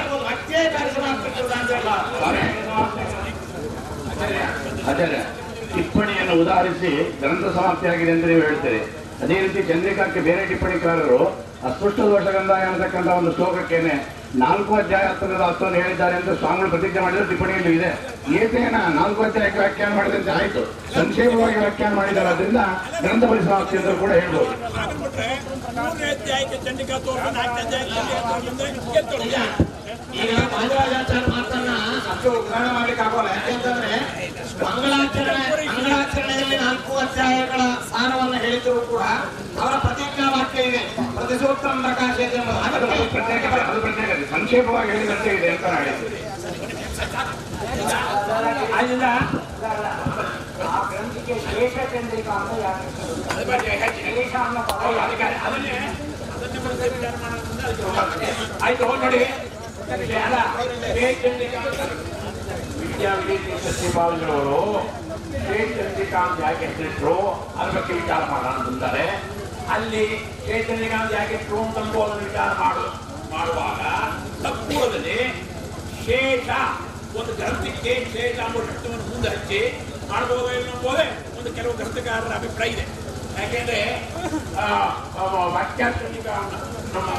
ಟಿಪ್ಪಣಿಯನ್ನು 5.75 6.35
ಉದಾಹರಿಸಿ 6.43 6.91
ಗ್ರಂಥ 7.21 7.45
ಸಮಾಪ್ತಿಯಾಗಿದೆ 7.57 8.13
ಅಂತ 8.13 8.25
ನೀವು 8.27 8.43
ಹೇಳ್ತೀರಿ. 8.43 8.81
ಅದೇ 9.23 9.37
ರೀತಿ 9.41 9.61
ಚಂದ್ರಿಕಾಕ್ಕೆ 9.69 10.21
ಬೇರೆ 10.21 10.43
ಟಿಪ್ಪಣಿಕಾರರು 10.47 11.21
ಅಸ್ಪಷ್ಟ 11.69 11.99
ದೋಷಗಳಿಂದ 12.11 12.53
ಅನ್ನತಕ್ಕಂಥ 12.67 13.09
ಒಂದು 13.21 13.31
ಶ್ಲೋಕಕ್ಕೇನೆ 13.33 13.95
ನಾಲ್ಕು 14.43 14.73
ಅಧ್ಯಾಯ 14.75 15.05
ಹತ್ತಿರದ 15.09 15.43
ಅಷ್ಟೊಂದು 15.51 15.79
ಹೇಳಿದ್ದಾರೆ 15.83 16.17
ಅಂತ 16.17 16.31
ಸ್ವಾಮಿಗಳು 16.41 16.71
ಪ್ರತಿಜ್ಞೆ 16.71 17.01
ಮಾಡಿದ್ರೆ 17.01 17.27
ಟಿಪ್ಪಣಿಯಲ್ಲೂ 17.31 17.71
ಇದೆ. 17.79 17.91
ಏತೇನ 18.41 18.77
ನಾಲ್ಕು 19.01 19.21
ಅಧ್ಯಾಯಕ್ಕೆ 19.23 19.59
ವ್ಯಾಖ್ಯಾನ 19.59 19.93
ಮಾಡಿದಂತೆ 19.97 20.31
ಆಯ್ತು. 20.31 20.63
ಸಂಕ್ಷೇಪವಾಗಿ 20.95 21.59
ವ್ಯಾಖ್ಯಾನ 21.59 21.93
ಮಾಡಿದ್ದಾರೆ. 21.95 22.29
ಅದರಿಂದ 22.29 22.63
ಗ್ರಂಥ 23.05 23.25
ಪರಿಸಮಾಪ್ತಿ 23.33 23.77
ಅಂತ 23.77 24.01
ಕೂಡ 24.01 24.11
ಹೇಳ್ಬೋದು. 24.21 24.51
ಈಗ 30.15 30.31
ಮಹಾರಾಜಾಚಾರ್ಯ 30.53 31.27
ಮಾತನ್ನ 31.33 31.71
ಅಷ್ಟು 32.11 32.29
ಉಗ್ರಾಣ 32.39 32.65
ಮಾಡ್ಲಿಕ್ಕೆ 32.73 33.03
ಆಗೋಲ್ಲ 33.05 33.29
ಯಾಕೆಂತಂದ್ರೆ 33.35 33.93
ಮಂಗಳಾಚರಣೆ 34.65 35.45
ಮಂಗಳಾಚರಣೆಯಲ್ಲಿ 35.69 36.57
ನಾಲ್ಕು 36.59 36.93
ಅಧ್ಯಾಯಗಳ 36.99 37.61
ಸ್ಥಾನವನ್ನು 37.87 38.39
ಹೇಳಿದ್ರು 38.39 38.81
ಕೂಡ 38.89 39.03
ಅವರ 39.61 39.75
ಪ್ರತಿಜ್ಞಾ 39.85 40.27
ವಾಕ್ಯ 40.35 40.65
ಇದೆ 40.71 40.83
ಪ್ರತಿಸೂತ್ರ 41.17 41.69
ಪ್ರಕಾಶ 41.81 42.17
ಸಂಕ್ಷೇಪವಾಗಿ 44.33 44.91
ಹೇಳಿದಂತೆ 44.93 45.33
ಇದೆ 45.39 45.51
ಅಂತ 45.51 45.65
ನಾನು 45.67 45.87
ಹೇಳಿದ್ದೆ 45.87 46.21
ಆದ್ದರಿಂದ 48.75 49.07
ಆ 50.67 50.81
ಗ್ರಂಥಿಗೆ 50.91 51.35
ಶೇಷ 51.47 51.77
ಚಂದ್ರಿಕಾ 51.93 52.35
ಅಂತ 52.39 52.51
ಅನ್ನೋ 54.41 54.63
ಪದ 54.63 54.83
ಯಾಕೆ? 54.93 55.87
ಆಯ್ತು 58.63 58.85
ನೋಡಿ 59.03 59.21
ಅಲ್ಲ 59.93 60.07
ಸಚಿವಾಲಯವರು 63.61 63.61
ಸತ್ಯಭಾವನವರು 63.65 64.59
ಚೇತನಿಕಾಂತ್ 65.47 66.41
ಯಾಕೆ 66.41 66.65
ಹೆಸರಿಟ್ರು 66.67 67.15
ಅದ್ರ 67.59 67.73
ಬಗ್ಗೆ 67.77 67.95
ವಿಚಾರ 67.95 68.21
ಮಾಡೋಣ 68.31 68.55
ಅಂತಾರೆ 68.67 69.07
ಅಲ್ಲಿ 69.71 70.05
ಚೇತನಿಕಾಂತ್ 70.47 71.15
ಯಾಕೆ 71.15 71.35
ಇಟ್ರು 71.35 71.59
ಅಂತ 71.63 71.79
ಅದನ್ನು 71.79 72.25
ವಿಚಾರ 72.25 72.51
ಮಾಡು 72.61 72.85
ಮಾಡುವಾಗ 73.33 73.81
ತಪ್ಪುವುದಲ್ಲಿ 74.43 75.19
ಶೇಷ 76.05 76.49
ಒಂದು 77.17 77.33
ಗ್ರಂಥಕ್ಕೆ 77.33 77.95
ಶೇಷ 78.13 78.37
ಎಂಬ 78.47 78.59
ಶಬ್ದವನ್ನು 78.69 79.07
ಮುಂದೆ 79.11 79.29
ಹಚ್ಚಿ 79.29 79.61
ಮಾಡಬಹುದೇ 80.11 80.55
ಎಂಬುದೇ 80.63 81.07
ಒಂದು 81.39 81.51
ಕೆಲವು 81.55 81.73
ಗ್ರಂಥಕಾರರ 81.73 82.33
ಅಭಿಪ್ರಾಯ 82.35 82.71
ಇದೆ 82.71 82.87
ಯಾಕೆಂದ್ರೆ 83.41 83.81
ವಾಕ್ಯಾರ್ಥನಿಕ 85.55 86.29
ನಮ್ಮ 86.95 87.11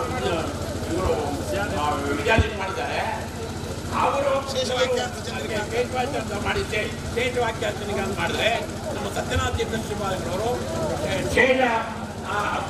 ವಿದ್ಯಾರ್ಥಿ 2.12 2.58
ಮಾಡಿದ್ದಾರೆ 2.58 3.00
ಅವರು 4.02 4.32
ಅಂತ 6.20 6.36
ಮಾಡಿದ್ದೆ 6.46 6.82
ವಾಕ್ಯ 7.40 7.66
ಅಂತ 8.02 8.16
ಮಾಡಿದ್ರೆ 8.20 8.52
ನಮ್ಮ 8.96 9.08
ಸತ್ಯನಾಥ 9.18 9.52
ತೀರ್ಥಶ್ರೀಪಾದಗಳವರು 9.58 10.50
ಶೇಷ 11.36 11.60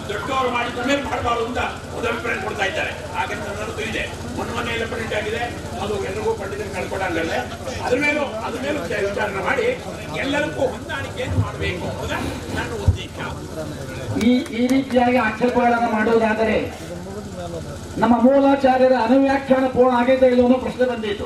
ದೊಡ್ಡವರು 0.09 0.49
ಮಾಡಿದ 0.53 0.79
ಮೇಲೆ 0.81 1.01
ಅಂತ 1.41 1.59
ಒಂದು 1.95 2.07
ಅಭಿಪ್ರಾಯ 2.09 2.37
ಕೊಡ್ತಾ 2.45 2.65
ಇದ್ದಾರೆ 2.69 2.91
ಹಾಗೆ 3.15 3.35
ನನ್ನದು 3.39 3.83
ಇದೆ 3.83 4.03
ಮೊನ್ನೆ 4.37 4.53
ಮನೆಯಲ್ಲ 4.57 4.85
ಪ್ರಿಂಟ್ 4.91 5.15
ಆಗಿದೆ 5.15 5.41
ಅದು 5.81 5.93
ಎಲ್ರಿಗೂ 6.03 6.31
ಪಂಡಿತರಿಗೆ 6.39 6.73
ಕಳ್ಕೊಡಂಗಲ್ಲ 6.77 7.33
ಅದ್ರ 7.83 7.97
ಮೇಲೂ 8.05 8.23
ಅದ್ರ 8.45 8.59
ಮೇಲೂ 8.65 8.79
ವಿಚಾರ- 8.81 9.05
ವಿಚಾರಣೆ 9.07 9.43
ಮಾಡಿ 9.49 9.67
ಎಲ್ಲರಿಗೂ 10.19 10.65
ಹೊಂದಾಣಿಕೆಯನ್ನು 10.73 11.39
ಮಾಡಬೇಕು 11.39 11.85
ಅನ್ನೋದ 11.91 12.13
ನನ್ನ 12.55 12.71
ಉದ್ದೇಶ 12.81 13.09
ಈ 14.23 14.31
ಈ 14.55 14.65
ರೀತಿಯಾಗಿ 14.67 15.19
ಆಕ್ಷೇಪಗಳನ್ನು 15.25 15.91
ಮಾಡುವುದಾದರೆ 15.91 16.57
ನಮ್ಮ 17.98 18.21
ಮೂಲಾಚಾರ್ಯರ 18.21 18.93
ಅನುವ್ಯಾಖ್ಯಾನ 19.03 19.67
ಪೂರ್ಣ 19.67 19.98
ಆಗಿದೆ 19.98 20.27
ಇಲ್ಲ 20.27 20.44
ಅನ್ನೋ 20.44 20.57
ಪ್ರಶ್ನೆ 20.57 20.85
ಬಂದಿತ್ತು. 20.85 21.25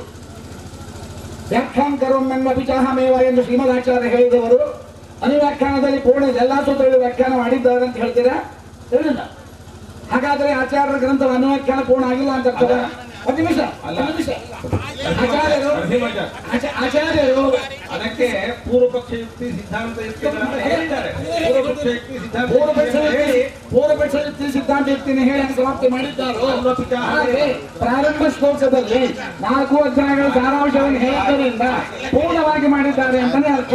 ವ್ಯಾಖ್ಯಾನ 1.50 1.96
ಕರೋಮೆನ್ಮ 2.00 2.48
ವಿಚಾಹಮೇವ 2.48 3.22
ಎಂದು 3.22 3.44
ಶ್ರೀಮದಾಚಾರ್ಯ 3.44 4.08
ಹೇಳಿದವರು 4.10 4.60
ಅನುವ್ಯಾಖ್ಯಾನದಲ್ಲಿ 5.24 6.00
ಪೂರ್ಣ 6.00 6.24
ಎಲ್ಲಾ 6.42 6.64
ಸೂತ್ರಗಳು 6.66 7.00
ವ್ಯಾಖ್ಯಾನ 7.00 7.38
ಮಾಡಿದ್ದಾರೆ 7.38 7.86
ಅಂತ 7.86 7.98
ಹೇಳ್ತೀರಾ? 7.98 8.36
ಹೇಳಿಲ್ಲ. 8.90 9.20
ಹಾಗಾದ್ರೆ 10.12 10.52
ಆಚಾರ್ಯರ 10.54 10.98
ಗ್ರಂಥ 10.98 11.22
ಅನುವ್ಯಾಖ್ಯಾನ 11.22 11.80
ಪೂರ್ಣ 11.82 12.06
ಆಗಿಲ್ಲ 12.06 12.30
ಅಂತ? 12.32 12.48
ಒಂದು 13.28 13.38
ನಿಮಿಷ 13.40 13.60
ನಿಮಿಷ. 14.02 14.30
ಆಚಾರ್ಯರು 15.24 15.72
ಆಚಾ- 16.54 16.74
ಆಚಾರ್ಯರು 16.84 17.44
ಅದಕ್ಕೆ 17.92 18.28
ಪೂರ್ವಪಕ್ಷ 18.64 19.12
ಯುಕ್ತಿ 19.14 19.52
ಸಿದ್ಧಾಂತ 19.52 19.98
ಹೇಳಿದ್ದಾರೆ 20.64 21.10
ಪೂರ್ವಪಕ್ಷ 21.14 21.86
ಯುಕ್ತಿ 21.88 22.14
ಸಿದ್ಧಾಂತ 22.20 22.48
ಪೂರ್ವಪಕ್ಷ 22.52 22.96
ಹೇಳಿ. 23.12 23.42
ಪೂರ್ವಪಕ್ಷ 23.72 24.16
ಯುಕ್ತಿ 24.26 24.52
ಸಿದ್ಧಾಂತ 24.54 24.88
ಯುಕ್ತಿನ 24.88 25.20
ಹೇಳಿ 25.24 25.56
ಸಮಾಪ್ತಿ 25.56 25.88
ಮಾಡಿದ್ದಾರೋ? 25.88 26.48
ಪ್ರಾರಂಭ 27.80 28.28
ಶ್ಲೋಕದಲ್ಲಿ 28.38 29.02
ನಾಲ್ಕು 29.42 29.76
ಅಧ್ಯಾಯಗಳ 29.84 30.28
ಸಾರಾಂಶವನ್ನು 30.34 31.00
ಹೇಳುವುದರಿಂದ 31.00 31.66
ಪೂರ್ಣವಾಗಿ 32.12 32.68
ಮಾಡಿದ್ದಾರೆ 32.68 33.20
ಅಂತಾನೆ 33.20 33.52
ಅರ್ಥ. 33.54 33.74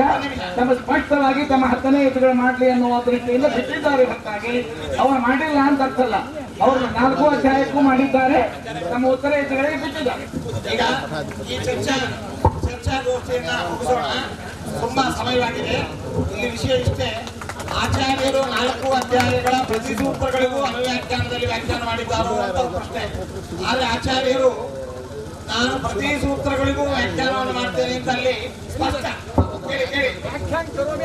ತಮ್ಮ 0.56 0.72
ಸ್ಪಷ್ಟವಾಗಿ 0.74 1.44
ತಮ್ಮ 1.44 1.64
ಹತ್ತನೇ 1.66 2.04
ಯುದ್ಧಗಳು 2.04 2.32
ಮಾಡಲಿ 2.34 2.70
ಅನ್ನುವ 2.70 3.02
ದೃಷ್ಟಿಯಿಂದ 3.06 3.46
ಬಿಟ್ಟಿದ್ದಾರೆ 3.56 4.04
ಹೊರತಾಗಿ. 4.04 4.54
ಅವರು 5.00 5.18
ಮಾಡಿಲ್ಲ 5.20 5.58
ಅಂತ 5.62 5.82
ಅರ್ಥಲ್ಲ. 5.82 6.16
ಅವರು 6.64 6.80
ನಾಲ್ಕು 6.98 7.24
ಅಧ್ಯಾಯಕ್ಕೂ 7.34 7.80
ಮಾಡಿದ್ದಾರೆ. 7.80 8.38
ನಮ್ಮ 8.92 9.04
ಉತ್ತರ 9.14 9.32
ಎದುರುಗಡೆ 9.42 9.76
ಬಿಟ್ಟಿದ್ದಾರೆ 9.82 10.24
ಈಗ 10.72 10.82
ಈ 11.52 11.56
ಚರ್ಚಾ 11.66 11.94
ಮುಗಿಸೋಣ. 13.68 14.04
ತುಂಬಾ 14.82 15.04
ಸಮಯವಾಗಿದೆ. 15.18 15.76
ಇಲ್ಲಿ 16.32 16.48
ವಿಷಯ 16.56 16.74
ಇಷ್ಟೇ. 16.84 17.08
ಆಚಾರ್ಯರು 17.82 18.42
ನಾಲ್ಕು 18.54 18.88
ಅಧ್ಯಾಯಗಳ 19.00 19.54
ಪ್ರತಿ 19.70 19.94
ಸೂತ್ರಗಳಿಗೂ 20.00 20.58
ಅನುವ್ಯಾಖ್ಯಾನದಲ್ಲಿ 20.68 21.46
ವ್ಯಾಖ್ಯಾನ 21.52 21.82
ಮಾಡಿದ್ದಾರೆ 21.90 22.28
ಅಂತ 22.46 22.60
ಪ್ರಶ್ನೆ. 22.76 23.02
ಆದ್ರೆ 23.68 23.86
ಆಚಾರ್ಯರು 23.94 24.50
ನಾನು 25.50 25.72
ಪ್ರತಿ 25.84 26.10
ಸೂತ್ರಗಳಿಗೂ 26.24 26.84
ವ್ಯಾಖ್ಯಾನವನ್ನು 26.94 27.54
ಮಾಡ್ತೇನೆ 27.60 27.94
ಅಂತ 28.00 28.10
ಸ್ಪಷ್ಟ. 28.76 29.06
ಕೇಳಿ 29.70 29.86
ಕೇಳಿ 29.88 30.10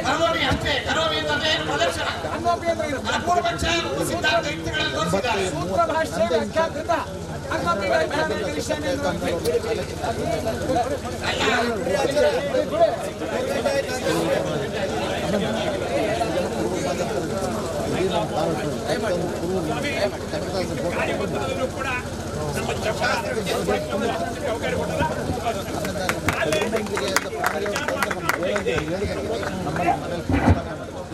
ಕರೋಮಿ 0.06 0.43
ಅಷ್ಟೇ 0.45 0.73
ಕರೋಮಿ 0.88 1.17
ಅಂತಂದ್ರೆ 1.19 1.49
ಏನು 1.51 1.65
ಪ್ರದರ್ಶನ 1.65 2.08
ಆ 3.08 3.19
ಪೂರ್ವಪಕ್ಷ 3.19 3.65
ಸಿದ್ಧಾಂತ 4.10 4.45
ಯುಕ್ತಿಗಳನ್ನು 4.47 4.93
ತೋರಿಸಿದ್ದಾರೆ 4.95 5.43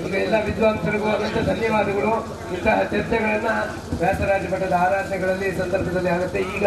ಈಗ 0.02 0.14
ಎಲ್ಲ 0.26 0.36
ವಿದ್ವಾಂಸರಿಗೂ 0.46 1.08
ಅನಂತ 1.16 1.38
ಧನ್ಯವಾದಗಳು. 1.50 2.12
ಇಂತಹ 2.56 2.76
ಚರ್ಚೆಗಳನ್ನ 2.92 3.50
ವ್ಯಾಸರಾಜ 4.02 4.44
ಮಠದ 4.54 4.74
ಆರಾಧನೆಗಳಲ್ಲಿ 4.86 5.50
ಸಂದರ್ಭದಲ್ಲಿ 5.62 6.10
ಆಗುತ್ತೆ. 6.16 6.40
ಈಗ 6.56 6.66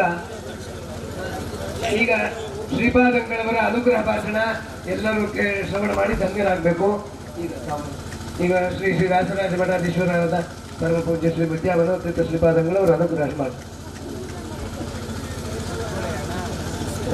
ಈಗ 2.02 2.12
ಶ್ರೀಪಾದಂಗಳವರ 2.74 3.56
ಅನುಗ್ರಹ 3.70 4.00
ಭಾಷಣ 4.10 4.36
ಎಲ್ಲರೂ 4.94 5.22
ಶ್ರವಣ 5.70 5.90
ಮಾಡಿ 6.00 6.14
ಧನ್ಯರಾಗಬೇಕು. 6.24 6.88
ಈಗ 7.44 7.52
ಈಗ 8.44 8.52
ಶ್ರೀ 8.76 8.88
ಶ್ರೀ 8.96 9.06
ವ್ಯಾಸರಾಜ 9.12 9.52
ಮಠಾಧೀಶ್ವರರಾದ 9.60 10.36
ಸರ್ವಪೂಜ್ಯ 10.80 11.30
ಶ್ರೀ 11.34 11.44
ವಿದ್ಯಾವನೋತ್ರಿತ 11.54 12.20
ಶ್ರೀಪಾದಂಗಳವರು 12.28 12.92
ಅನುಗ್ರಹ 12.92 13.28
ಮಾಡಿ. 13.42 13.56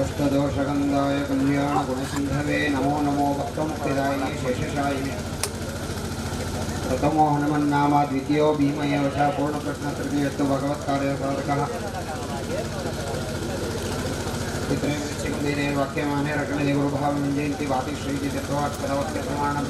समस्तदोषगन्धाय 0.01 1.19
कल्याणगुणसिन्धवे 1.29 2.59
नमो 2.75 2.93
नमो 3.07 3.27
भक्तमुक्तिदायिने 3.39 4.29
शेषशायिने। 4.43 5.17
प्रथमो 6.85 7.25
हनुमन्नाम, 7.29 7.93
द्वितीयो 8.11 8.47
भीमयव 8.61 9.05
च 9.17 9.29
पूर्णप्रश्नतृतीयस्तु 9.37 10.45
भगवत्कार्यसाधकः 10.53 11.61
वाक्यमाने 15.77 16.33
रटणे 16.37 16.73
गुरुभावं 16.75 17.35
जयन्ति 17.37 17.67
वातिश्रीजितत्वात्पदवत्यप्रमाणं 17.67 19.65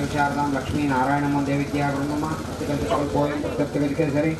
विशारदां 0.00 0.48
लक्ष्मीनारायणमो 0.54 1.40
देविद्यागुरुमः 1.50 2.32
सरि 4.16 4.34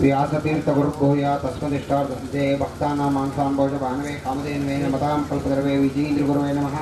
व्यासतीर्थगुरुभूया 0.00 1.32
तस्मदिष्टार्थसिद्धे 1.42 2.44
भक्तानां 2.60 3.08
मांसाम्भोषभानवे 3.12 4.12
कामधेन्वे 4.24 4.76
नमतां 4.82 5.18
कल्पदर्वे 5.30 5.74
विजयीन्द्रगुरवे 5.78 6.52
नमः। 6.58 6.76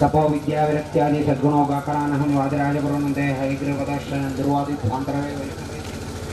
तपो 0.00 0.22
विद्याविरक्त्यादि 0.34 1.20
सद्गुणो 1.26 1.60
गाकरानहं 1.72 2.30
वादिराजगुरुनन्दे 2.38 3.26
हरिगृहपदश्चन्दुर्वादिध्वान्तरवे 3.40 5.32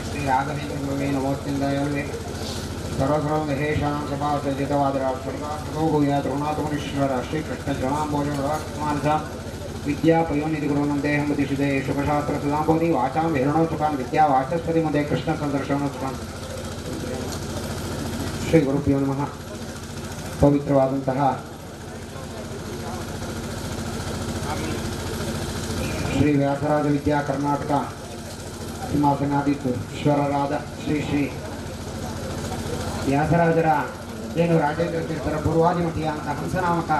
श्रीराघवेन्द्रगुरवे 0.08 1.06
नमोऽत्यन्दायवे 1.16 2.02
सर्वसर्वं 2.96 3.42
देहेषां 3.48 3.94
सभा 4.08 4.30
सजितवादिरा 4.44 5.10
सर्वा 5.26 5.52
भूया 5.74 6.18
तृणातमुनीश्वर 6.24 7.10
ವಿದ್ಯಾ 9.86 10.16
ಪಯೋನಿಧಿ 10.22 10.66
ಗುರುನಂದೇಹಂ 10.66 11.24
ಬುದ್ಧಿಷಿದೆ 11.28 11.68
ಶುಭಶಾಸ್ತ್ರ 11.86 12.34
ಸುಧಾಂಬೋಧಿ 12.42 12.88
ವಾಚಾಂ 12.90 13.30
ಹಿರಣೋ 13.34 13.62
ಸುಖಾನ್ 13.64 13.96
ವಿದ್ಯಾ 13.96 14.24
ವಾಚಸ್ಪತಿ 14.26 14.80
ಮಧ್ಯೆ 14.80 15.02
ಕೃಷ್ಣ 15.04 15.30
ಸಂದರ್ಶನ 15.34 15.88
ಸುಖಾನ್ 15.88 16.18
ಶ್ರೀ 18.44 18.60
ಗುರುಭ್ಯೋ 18.60 18.98
ನಮಃ 19.00 19.22
ಪವಿತ್ರವಾದಂತಹ 20.40 21.20
ಶ್ರೀ 26.12 26.32
ವ್ಯಾಸರಾಜ 26.34 26.86
ವಿದ್ಯಾ 26.88 27.20
ಕರ್ನಾಟಕ 27.22 27.72
ಸಿಂಹಾಸನಾಧೀಶ್ವರರಾದ 28.88 30.54
ಶ್ರೀ 30.82 30.98
ಶ್ರೀ 31.08 31.24
ವ್ಯಾಸರಾಜರ 33.06 33.68
ಏನು 34.36 34.54
ರಾಜೇಂದ್ರ 34.58 35.00
ತೀರ್ಥರ 35.02 35.36
ಪೂರ್ವಾದಿಮಠೀಯ 35.38 36.08
ಅಂತ 36.08 36.28
ಹಂಸನಾಮಕ 36.38 36.90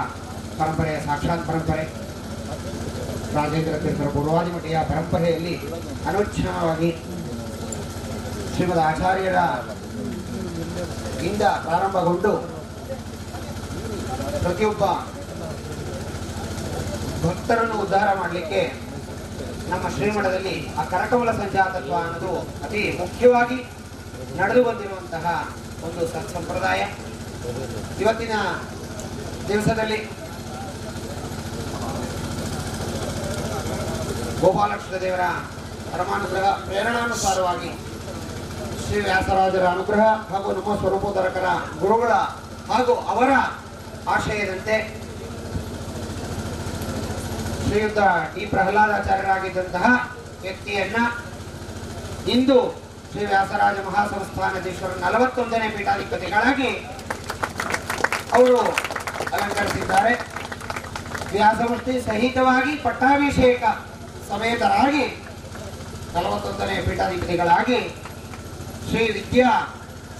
ಪರಂಪರೆಯ 0.59 0.97
ಸಾಕ್ಷಾತ್ 1.01 1.47
ಪರಂಪರೆ 1.47 1.85
ರಾಜೇಂದ್ರ 3.35 3.77
ತೀರ್ಥರ 3.79 4.09
ಪೂರ್ವಾದಿಮಠಿಯ 4.09 4.79
ಪರಂಪರೆಯಲ್ಲಿ 4.89 5.55
ಅನುಚ್ಛಿನ್ನವಾಗಿ 6.07 6.91
ಶ್ರೀಮದ್ 8.55 8.79
ಆಚಾರ್ಯರ 8.79 9.39
ಇಂದ 11.25 11.43
ಪ್ರಾರಂಭಗೊಂಡು 11.65 12.33
ಪ್ರತಿಯೊಬ್ಬ 14.43 14.85
ಭಕ್ತರನ್ನು 17.27 17.77
ಉದ್ಧಾರ 17.83 18.19
ಮಾಡಲಿಕ್ಕೆ 18.19 18.63
ನಮ್ಮ 19.69 19.89
ಶ್ರೀಮಠದಲ್ಲಿ 19.89 20.55
ಆ 20.79 20.85
ಕರಕಮಲ 20.85 21.31
ಸಂಜಾತತ್ವ 21.33 21.95
ಅನ್ನೋದು 21.97 22.33
ಅತಿ 22.65 22.99
ಮುಖ್ಯವಾಗಿ 23.01 23.59
ನಡೆದು 24.39 24.65
ಬಂದಿರುವಂತಹ 24.65 25.27
ಒಂದು 25.85 26.03
ಸತ್ಸಂಪ್ರದಾಯ. 26.07 26.81
ಇವತ್ತಿನ 28.01 28.35
ದಿವಸದಲ್ಲಿ 29.49 29.99
ಗೋಪಾಲಕೃಷ್ಣ 34.43 34.97
ದೇವರ 35.01 35.25
ಪರಮಾನುಗ್ರಹ 35.93 36.47
ಪ್ರೇರಣಾನುಸಾರವಾಗಿ 36.67 37.71
ಶ್ರೀ 38.85 39.01
ವ್ಯಾಸರಾಜರ 39.01 39.65
ಅನುಗ್ರಹ 39.67 40.07
ಹಾಗೂ 40.31 40.49
ನಮ್ಮ 40.53 40.77
ಸ್ವರೂಪೋದರಕರ 40.77 41.49
ಗುರುಗಳ 41.81 42.13
ಹಾಗೂ 42.71 42.95
ಅವರ 43.13 43.31
ಆಶಯದಂತೆ 44.09 44.77
ಶ್ರೀಯುತ 47.65 47.99
ಟಿ 48.35 48.47
ಪ್ರಹ್ಲಾದಾಚಾರ್ಯರಾಗಿದ್ದಂತಹ 48.47 49.87
ವ್ಯಕ್ತಿಯನ್ನ 50.43 50.97
ಇಂದು 52.31 52.59
ಶ್ರೀ 53.13 53.25
ವ್ಯಾಸರಾಜ 53.27 53.79
ಮಹಾಸಂಸ್ಥಾನಾಧೀಶ್ವರ 53.87 54.93
ನಲವತ್ತೊಂದನೇ 55.01 55.69
ಪೀಠಾಧಿಪತಿಗಳಾಗಿ 55.69 56.71
ಅವರು 58.33 58.59
ಅಲಂಕರಿಸಿದ್ದಾರೆ. 59.33 60.13
ವ್ಯಾಸಮೂರ್ತಿ 61.33 61.95
ಸಹಿತವಾಗಿ 62.01 62.73
ಪಟ್ಟಾಭಿಷೇಕ 62.77 63.63
ಸಮೇತರಾಗಿ 64.33 65.05
ನಲವತ್ತೊಂದನೇ 66.15 66.77
ಪೀಠಾಧಿಪತಿಗಳಾಗಿ 66.87 67.79
ಶ್ರೀ 68.89 69.03
ವಿದ್ಯಾ 69.09 69.51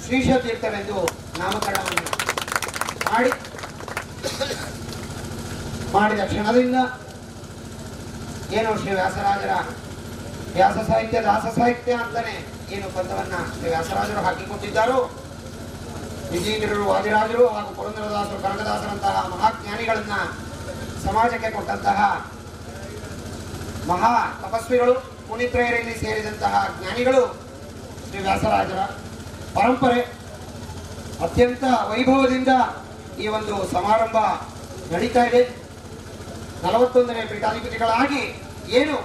ಶ್ರೀಶತೀರ್ಥರೆಂದು 0.05 0.97
ನಾಮಕರಣವನ್ನು 1.39 2.11
ಮಾಡಿ 3.07 3.31
ಮಾಡಿದ 5.95 6.25
ಕ್ಷಣದಿಂದ 6.25 6.77
ಏನು 8.59 8.71
ಶ್ರೀ 8.81 8.93
ವ್ಯಾಸರಾಜರ 8.95 9.53
ವ್ಯಾಸ 10.55 10.79
ಸಾಹಿತ್ಯ, 10.89 11.19
ದಾಸ 11.23 11.45
ಸಾಹಿತ್ಯ 11.59 11.93
ಅಂತಲೇ 11.95 12.35
ಏನು 12.71 12.89
ಪದವನ್ನು 12.97 13.41
ಶ್ರೀ 13.55 13.69
ವ್ಯಾಸರಾಜರು 13.69 14.23
ಹಾಕಿಕೊಟ್ಟಿದ್ದಾರೋ? 14.27 14.99
ವಿಜೇಂದ್ರರು 16.33 16.85
ವಾದಿರಾಜರು 16.89 17.47
ಹಾಗೂ 17.49 17.71
ಪುರಂದರದಾಸರು, 17.75 18.39
ಕನಕದಾಸರಂತಹ 18.43 19.17
ಮಹಾಜ್ಞಾನಿಗಳನ್ನ 19.35 20.15
ಸಮಾಜಕ್ಕೆ 21.07 21.51
ಕೊಟ್ಟಂತಹ 21.51 21.99
ಮಹಾ 23.89 24.13
ತಪಸ್ವಿಗಳು 24.43 24.95
ಪುಣಿತ್ರಯರಲ್ಲಿ 25.29 25.95
ಸೇರಿದಂತಹ 26.01 26.55
ಜ್ಞಾನಿಗಳು 26.79 27.23
ಶ್ರೀ 28.09 28.19
ವ್ಯಾಸರಾಜರ 28.19 28.81
ಪರಂಪರೆ. 29.57 30.01
ಅತ್ಯಂತ 31.25 31.65
ವೈಭವದಿಂದ 31.91 32.53
ಈ 33.23 33.27
ಒಂದು 33.39 33.55
ಸಮಾರಂಭ 33.73 34.19
ನಡೀತಾ 34.93 35.23
ಇದೆ. 35.25 35.43
ನಲವತ್ತೊಂದನೇ 36.63 37.23
ಪೀಠಾಧಿಪತಿಗಳಾಗಿ 37.31 38.23
ಏನು 38.79 38.97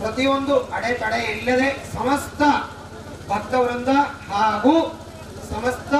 ಪ್ರತಿಯೊಂದು 0.00 0.54
ಅಡೆತಡೆ 0.76 1.20
ಇಲ್ಲದೆ 1.32 1.68
ಸಮಸ್ತ 1.94 2.42
ಭಕ್ತವೃಂದ 3.30 3.88
ಹಾಗೂ 4.30 4.74
ಸಮಸ್ತ 5.50 5.94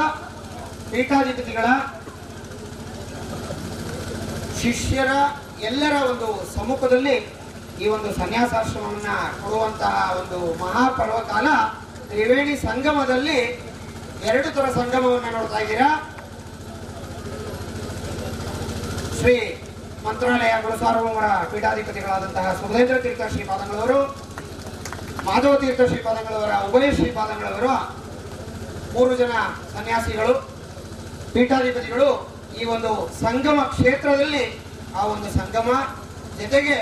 ಪೀಠಾಧಿಪತಿಗಳ 0.90 1.66
ಶಿಷ್ಯರ 4.60 5.10
ಎಲ್ಲರ 5.60 5.94
ಒಂದು 6.10 6.28
ಸಮ್ಮುಖದಲ್ಲಿ 6.54 7.16
ಈ 7.82 7.88
ಒಂದು 7.88 8.10
ಸನ್ಯಾಸಾಶ್ರಮವನ್ನ 8.14 9.10
ಕೊಡುವಂತಹ 9.42 9.96
ಒಂದು 10.20 10.38
ಮಹಾಪರ್ವಕಾಲ 10.62 11.48
ತ್ರಿವೇಣಿ 12.10 12.56
ಸಂಗಮದಲ್ಲಿ 12.56 13.38
ಎರಡು 14.30 14.48
ತರ 14.54 14.66
ಸಂಗಮವನ್ನ 14.70 15.28
ನೋಡ್ತಾ 15.36 15.58
ಇದ್ದೀರಾ? 15.58 15.88
ಶ್ರೀ 19.18 19.34
ಮಂತ್ರಾಲಯ 20.06 20.54
ಗುರುಸಾರ್ವಭೌಮರ 20.62 21.28
ಪೀಠಾಧಿಪತಿಗಳಾದಂತಹ 21.52 22.52
ಸುಧೇಂದ್ರ 22.60 22.96
ತೀರ್ಥ 22.98 23.22
ಶ್ರೀಪಾದಂಗಳವರು, 23.32 23.98
ಮಾಧವ 25.24 25.54
ತೀರ್ಥ 25.54 25.80
ಶ್ರೀಪಾದಂಗಳವರ, 25.80 26.52
ಉಭಯ 26.68 26.90
ಶ್ರೀಪಾದಂಗಳವರು 26.92 27.72
ಮೂರು 28.94 29.14
ಜನ 29.16 29.32
ಸನ್ಯಾಸಿಗಳು, 29.76 30.34
ಪೀಠಾಧಿಪತಿಗಳು 31.32 32.08
ಈ 32.60 32.64
ಒಂದು 32.74 32.92
ಸಂಗಮ 33.24 33.58
ಕ್ಷೇತ್ರದಲ್ಲಿ 33.74 34.44
ಆ 34.98 35.02
ಒಂದು 35.14 35.28
ಸಂಗಮ 35.38 35.70
ಜೊತೆಗೆ 36.40 36.76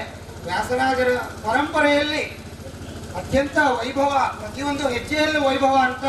ವ್ಯಾಸರಾಜರ 0.47 1.11
ಪರಂಪರೆಯಲ್ಲಿ 1.45 2.23
ಅತ್ಯಂತ 3.19 3.59
ವೈಭವ, 3.79 4.13
ಪ್ರತಿಯೊಂದು 4.41 4.85
ಹೆಜ್ಜೆಯಲ್ಲೂ 4.95 5.41
ವೈಭವ 5.49 5.75
ಅಂತ 5.89 6.05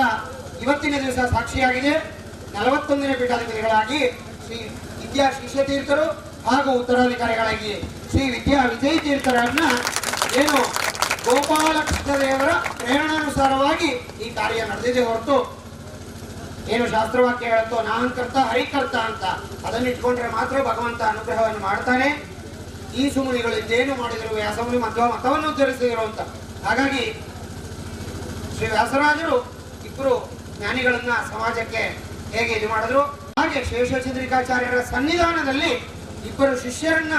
ಇವತ್ತಿನ 0.64 0.96
ದಿವಸ 1.04 1.20
ಸಾಕ್ಷಿಯಾಗಿದೆ. 1.34 1.94
ನಲವತ್ತೊಂದನೇ 2.56 3.16
ಪೀಠಾಧಿಪತಿಗಳಾಗಿ 3.22 4.00
ಶ್ರೀ 4.46 4.58
ವಿದ್ಯಾ 5.02 5.26
ಶಿಷ್ಯತೀರ್ಥರು 5.40 6.06
ಹಾಗೂ 6.48 6.70
ಉತ್ತರಾಧಿಕಾರಿಗಳಾಗಿ 6.80 7.74
ಶ್ರೀ 8.12 8.24
ವಿದ್ಯಾ 8.30 8.60
ವಿಜಯ 8.66 8.98
ತೀರ್ಥರನ್ನ 9.06 9.64
ಏನು 10.42 10.58
ಗೋಪಾಲಕೃಷ್ಣ 11.26 12.12
ದೇವರ 12.22 12.52
ಪ್ರೇರಣಾನುಸಾರವಾಗಿ 12.80 13.90
ಈ 14.26 14.30
ಕಾರ್ಯ 14.38 14.62
ನಡೆದಿದೆ 14.72 15.04
ಹೊರತು 15.04 15.38
ಏನು 16.74 16.86
ಶಾಸ್ತ್ರವಾಕ್ಯ 16.94 17.50
ಹೇಳುತ್ತೋ 17.52 17.78
ನಾನ್ 17.82 18.10
ಕರ್ತ 18.12 18.38
ಹರಿಕರ್ತ 18.50 18.96
ಅಂತ 19.10 19.24
ಅದನ್ನು 19.68 19.90
ಇಟ್ಕೊಂಡ್ರೆ 19.90 20.30
ಮಾತ್ರ 20.32 20.56
ಭಗವಂತ 20.70 21.02
ಅನುಗ್ರಹವನ್ನು 21.02 21.62
ಮಾಡ್ತಾನೆ. 21.68 22.08
ಈ 22.96 23.10
ಸುಮುನಿಗಳು 23.10 23.68
ಜೇನು 23.68 23.96
ಮಾಡಿದರು? 23.96 24.36
ವ್ಯಾಸಮುನಿ 24.36 24.78
ಮಧ್ವ 24.78 25.06
ಮತವನ್ನು 25.06 25.50
ಉಚ್ಚರಿಸಿದರು 25.50 26.02
ಅಂತ. 26.02 26.20
ಹಾಗಾಗಿ 26.66 27.24
ಶ್ರೀ 28.56 28.68
ವ್ಯಾಸರಾಜರು 28.68 29.52
ಇಬ್ಬರು 29.86 30.30
ಜ್ಞಾನಿಗಳನ್ನ 30.58 31.12
ಸಮಾಜಕ್ಕೆ 31.30 32.08
ಹೇಗೆ 32.32 32.54
ಇದು 32.54 32.70
ಮಾಡಿದ್ರು? 32.70 33.02
ಹಾಗೆ 33.02 33.66
ಶೇಷಚಂದ್ರಿಕಾಚಾರ್ಯರ 33.66 34.82
ಸನ್ನಿಧಾನದಲ್ಲಿ 34.82 35.70
ಇಬ್ಬರು 36.28 36.62
ಶಿಷ್ಯರನ್ನ 36.62 37.14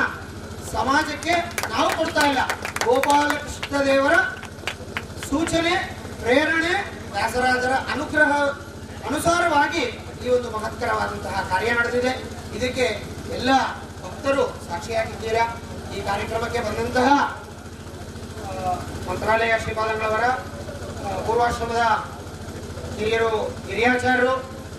ಸಮಾಜಕ್ಕೆ 0.73 1.31
ನಾವು 1.69 1.91
ಕೊಡ್ತಾ 1.91 2.21
ಇಲ್ಲ. 2.21 2.39
ಗೋಪಾಲಕೃಷ್ಣ 2.85 3.85
ದೇವರ 3.85 4.13
ಸೂಚನೆ, 5.31 5.99
ಪ್ರೇರಣೆ, 6.21 7.03
ವ್ಯಾಸರಾಜರ 7.13 7.71
ಅನುಗ್ರಹ 7.71 8.33
ಅನುಸಾರವಾಗಿ 9.09 10.01
ಈ 10.27 10.29
ಒಂದು 10.29 10.51
ಮಹತ್ತರವಾದಂತಹ 10.51 11.47
ಕಾರ್ಯ 11.51 11.71
ನಡೆದಿದೆ. 11.71 12.23
ಇದಕ್ಕೆ 12.57 13.05
ಎಲ್ಲ 13.35 13.51
ಭಕ್ತರು 14.19 14.45
ಸಾಕ್ಷಿಯಾಗಿದ್ದೀರಾ? 14.69 15.43
ಈ 15.95 15.99
ಕಾರ್ಯಕ್ರಮಕ್ಕೆ 16.07 16.61
ಬಂದಂತಹ 16.67 17.09
ಮಂತ್ರಾಲಯ 19.09 19.53
ಶ್ರೀಪಾದಂಗಳವರ 19.65 20.25
ಪೂರ್ವಾಶ್ರಮದ 21.27 21.83
ಹಿರಿಯರು, 22.97 23.29
ಹಿರಿಯಾಚಾರ್ಯರು 23.69 24.33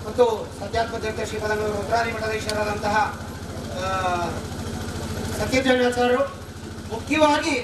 ಮತ್ತು 0.05 0.25
ಸತ್ಯಾತ್ಮತೀರ್ಥ 0.59 1.27
ಶ್ರೀಪಾದಂಗಳವರು 1.29 1.79
ಉತ್ತರಾದಿ 1.83 2.11
ಮಠಾಧೀಶರಾದಂತಹ 2.15 2.95
ಸತ್ಯಜನಾಚಾರ್ಯರು, 5.39 6.25
ಮುಖ್ಯವಾಗಿ 6.93 7.55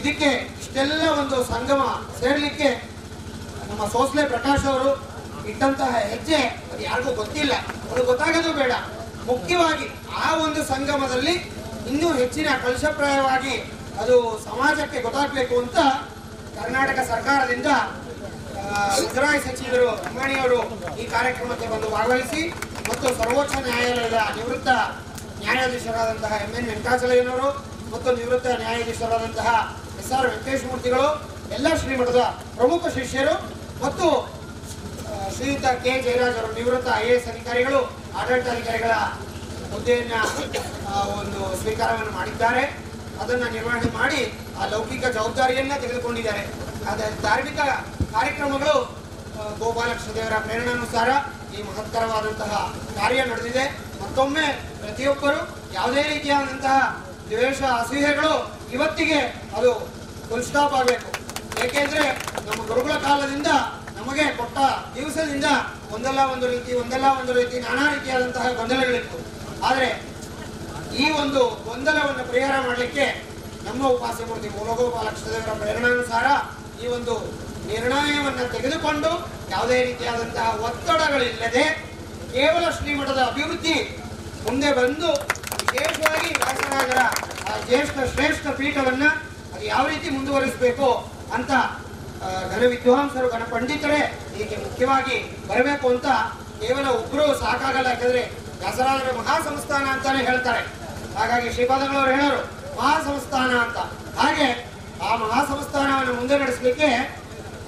ಇದಕ್ಕೆ 0.00 0.30
ಇಷ್ಟೆಲ್ಲ 0.62 1.02
ಒಂದು 1.22 1.38
ಸಂಗಮ 1.52 1.82
ಸೇರಲಿಕ್ಕೆ 2.20 2.70
ನಮ್ಮ 3.68 3.82
ಸೋಸ್ಲೆ 3.96 4.24
ಪ್ರಕಾಶ್ 4.32 4.66
ಅವರು 4.72 4.90
ಇಟ್ಟಂತಹ 5.52 5.92
ಹೆಜ್ಜೆ 6.14 6.40
ಅದು 6.72 6.82
ಯಾರಿಗೂ 6.88 7.14
ಗೊತ್ತಿಲ್ಲ. 7.22 7.54
ಅದು 7.92 8.02
ಗೊತ್ತಾಗೋದು 8.12 8.52
ಬೇಡ. 8.62 8.72
ಮುಖ್ಯವಾಗಿ 9.26 9.86
ಆ 10.20 10.28
ಒಂದು 10.44 10.60
ಸಂಗಮದಲ್ಲಿ 10.64 11.34
ಇನ್ನೂ 11.90 12.08
ಹೆಚ್ಚಿನ 12.12 12.48
ಕಲುಷಪ್ರಾಯವಾಗಿ 12.64 13.54
ಅದು 14.02 14.16
ಸಮಾಜಕ್ಕೆ 14.44 14.98
ಗೊತ್ತಾಗಬೇಕು 15.00 15.54
ಅಂತ 15.62 15.78
ಕರ್ನಾಟಕ 16.56 16.98
ಸರ್ಕಾರದಿಂದ 17.08 17.70
ಮುಜರಾಯಿ 18.98 19.40
ಸಚಿವರು 19.40 19.88
ಅಂಬಾಣಿಯವರು 20.06 20.58
ಈ 21.00 21.06
ಕಾರ್ಯಕ್ರಮಕ್ಕೆ 21.06 21.66
ಬಂದು 21.66 21.88
ಭಾಗವಹಿಸಿ 21.90 22.42
ಮತ್ತು 22.90 23.06
ಸರ್ವೋಚ್ಚ 23.18 23.54
ನ್ಯಾಯಾಲಯದ 23.66 24.18
ನಿವೃತ್ತ 24.36 24.68
ನ್ಯಾಯಾಧೀಶರಾದಂತಹ 25.40 26.32
ಎಂ 26.44 26.52
ಎನ್ 26.58 26.68
ವೆಂಕಟಾಚಲಯ್ಯನವರು 26.68 27.48
ಮತ್ತು 27.92 28.10
ನಿವೃತ್ತ 28.16 28.46
ನ್ಯಾಯಾಧೀಶರಾದಂತಹ 28.60 29.48
ಎಸ್ 30.02 30.12
ಆರ್ 30.12 30.28
ವೆಂಕಟೇಶ್ 30.28 30.64
ಮೂರ್ತಿಗಳು 30.64 31.08
ಎಲ್ಲ 31.56 31.68
ಶ್ರೀಮಠದ 31.76 32.20
ಪ್ರಮುಖ 32.56 32.82
ಶಿಷ್ಯರು 32.94 33.34
ಮತ್ತು 33.84 34.06
ಶ್ರೀಯುತ 35.34 35.66
ಕೆ. 35.84 35.92
ಜಯರಾಜ್ 36.04 36.38
ಅವರು 36.40 36.52
ನಿವೃತ್ತ 36.58 36.88
ಐ 37.02 37.06
ಎಸ್ 37.14 37.26
ಅಧಿಕಾರಿಗಳು, 37.32 37.80
ಆಡಳಿತಾಧಿಕಾರಿಗಳ 38.18 38.94
ಹುದ್ದೆಯನ್ನ 39.72 40.14
ಒಂದು 41.18 41.40
ಸ್ವೀಕಾರವನ್ನು 41.60 42.12
ಮಾಡಿದ್ದಾರೆ. 42.18 42.64
ಅದನ್ನ 43.22 43.44
ನಿರ್ವಹಣೆ 43.54 43.88
ಮಾಡಿ 44.00 44.20
ಆ 44.58 44.66
ಲೌಕಿಕ 44.72 45.04
ಜವಾಬ್ದಾರಿಯನ್ನ 45.16 45.74
ತೆಗೆದುಕೊಂಡಿದ್ದಾರೆ. 45.84 46.42
ಅದರ 46.90 47.08
ಧಾರ್ಮಿಕ 47.26 47.60
ಕಾರ್ಯಕ್ರಮಗಳು 48.14 48.76
ಗೋಪಾಲಕೃಷ್ಣ 49.60 50.10
ದೇವರ 50.18 50.36
ಪ್ರೇರಣಾನುಸಾರ 50.46 51.10
ಈ 51.56 51.62
ಮಹತ್ತರವಾದಂತಹ 51.68 52.52
ಕಾರ್ಯ 52.98 53.20
ನಡೆದಿದೆ. 53.32 53.64
ಮತ್ತೊಮ್ಮೆ 54.02 54.46
ಪ್ರತಿಯೊಬ್ಬರು 54.82 55.40
ಯಾವುದೇ 55.78 56.02
ರೀತಿಯಾದಂತಹ 56.12 56.78
ದ್ವೇಷ 57.30 57.60
ಅಸೂಹೆಗಳು 57.80 58.32
ಇವತ್ತಿಗೆ 58.76 59.20
ಅದು 59.58 59.70
ಫುಲ್ 60.28 60.44
ಸ್ಟಾಪ್ 60.48 60.74
ಆಗಬೇಕು. 60.80 61.08
ಏಕೆಂದ್ರೆ 61.64 62.04
ನಮ್ಮ 62.46 62.60
ಗುರುಗಳ 62.70 62.94
ಕಾಲದಿಂದ 63.06 63.50
ನಮಗೆ 64.02 64.24
ಕೊಟ್ಟ 64.36 64.58
ದಿವಸದಿಂದ 64.94 65.48
ಒಂದಲ್ಲ 65.94 66.20
ಒಂದು 66.32 66.46
ರೀತಿ, 66.50 66.72
ಒಂದಲ್ಲ 66.74 67.06
ಒಂದು 67.20 67.32
ರೀತಿ 67.32 67.56
ನಾನಾ 67.60 67.84
ರೀತಿಯಾದಂತಹ 67.94 68.46
ಗೊಂದಲಗಳಿತ್ತು. 68.52 69.18
ಆದರೆ 69.64 69.88
ಈ 71.02 71.04
ಒಂದು 71.12 71.42
ಗೊಂದಲವನ್ನು 71.68 72.24
ಪರಿಹಾರ 72.30 72.54
ಮಾಡಲಿಕ್ಕೆ 72.66 73.04
ನಮ್ಮ 73.64 73.82
ಉಪಾಸ್ಯ 73.88 74.24
ಮೂರ್ತಿ 74.24 74.48
ಮೂಲಗೋಪಾಲಕೃಷ್ಣದೇವರ 74.48 75.52
ಪ್ರೇರಣಾನುಸಾರ 75.58 76.26
ಈ 76.82 76.86
ಒಂದು 76.86 77.14
ನಿರ್ಣಯವನ್ನು 77.66 78.52
ತೆಗೆದುಕೊಂಡು 78.52 79.10
ಯಾವುದೇ 79.50 79.84
ರೀತಿಯಾದಂತಹ 79.84 80.48
ಒತ್ತಡಗಳಿಲ್ಲದೆ 80.64 81.64
ಕೇವಲ 82.32 82.64
ಶ್ರೀಮಠದ 82.70 83.20
ಅಭಿವೃದ್ಧಿ 83.22 83.76
ಮುಂದೆ 84.46 84.72
ಬಂದು 84.72 85.10
ವಿಶೇಷವಾಗಿ 85.62 86.32
ಆ 87.46 87.56
ಜ್ಯೇಷ್ಠ 87.66 87.98
ಶ್ರೇಷ್ಠ 88.14 88.46
ಪೀಠವನ್ನು 88.58 89.10
ಅದು 89.54 89.64
ಯಾವ 89.64 89.86
ರೀತಿ 89.86 90.10
ಮುಂದುವರಿಸಬೇಕು 90.10 90.88
ಅಂತ 91.32 91.52
ಘನ 92.52 92.62
ವಿದ್ವಾಂಸರು 92.72 93.28
ಘನ 93.34 93.44
ಪಂಡಿತರೇ 93.54 94.00
ಇದಕ್ಕೆ 94.36 94.56
ಮುಖ್ಯವಾಗಿ 94.64 95.16
ಬರಬೇಕು 95.48 95.86
ಅಂತ 95.94 96.06
ಕೇವಲ 96.60 96.86
ಒಬ್ರು 96.98 97.24
ಸಾಕಾಗಲ್ಲ, 97.42 97.88
ಯಾಕಂದ್ರೆ 97.94 98.22
ದಸರಾದ್ರ 98.62 99.12
ಮಹಾ 99.20 99.36
ಸಂಸ್ಥಾನ 99.46 99.86
ಅಂತಾನೆ 99.94 100.20
ಹೇಳ್ತಾರೆ. 100.28 100.62
ಹಾಗಾಗಿ 101.16 101.48
ಶ್ರೀಪಾದಗಳವರು 101.54 102.12
ಹೇಳೋರು 102.16 102.42
ಮಹಾ 102.78 102.94
ಸಂಸ್ಥಾನ 103.08 103.50
ಅಂತ. 103.64 103.78
ಹಾಗೆ 104.20 104.46
ಆ 105.06 105.10
ಮಹಾ 105.22 105.40
ಸಂಸ್ಥಾನವನ್ನು 105.50 106.14
ಮುಂದೆ 106.18 106.36
ನಡೆಸಲಿಕ್ಕೆ 106.42 106.90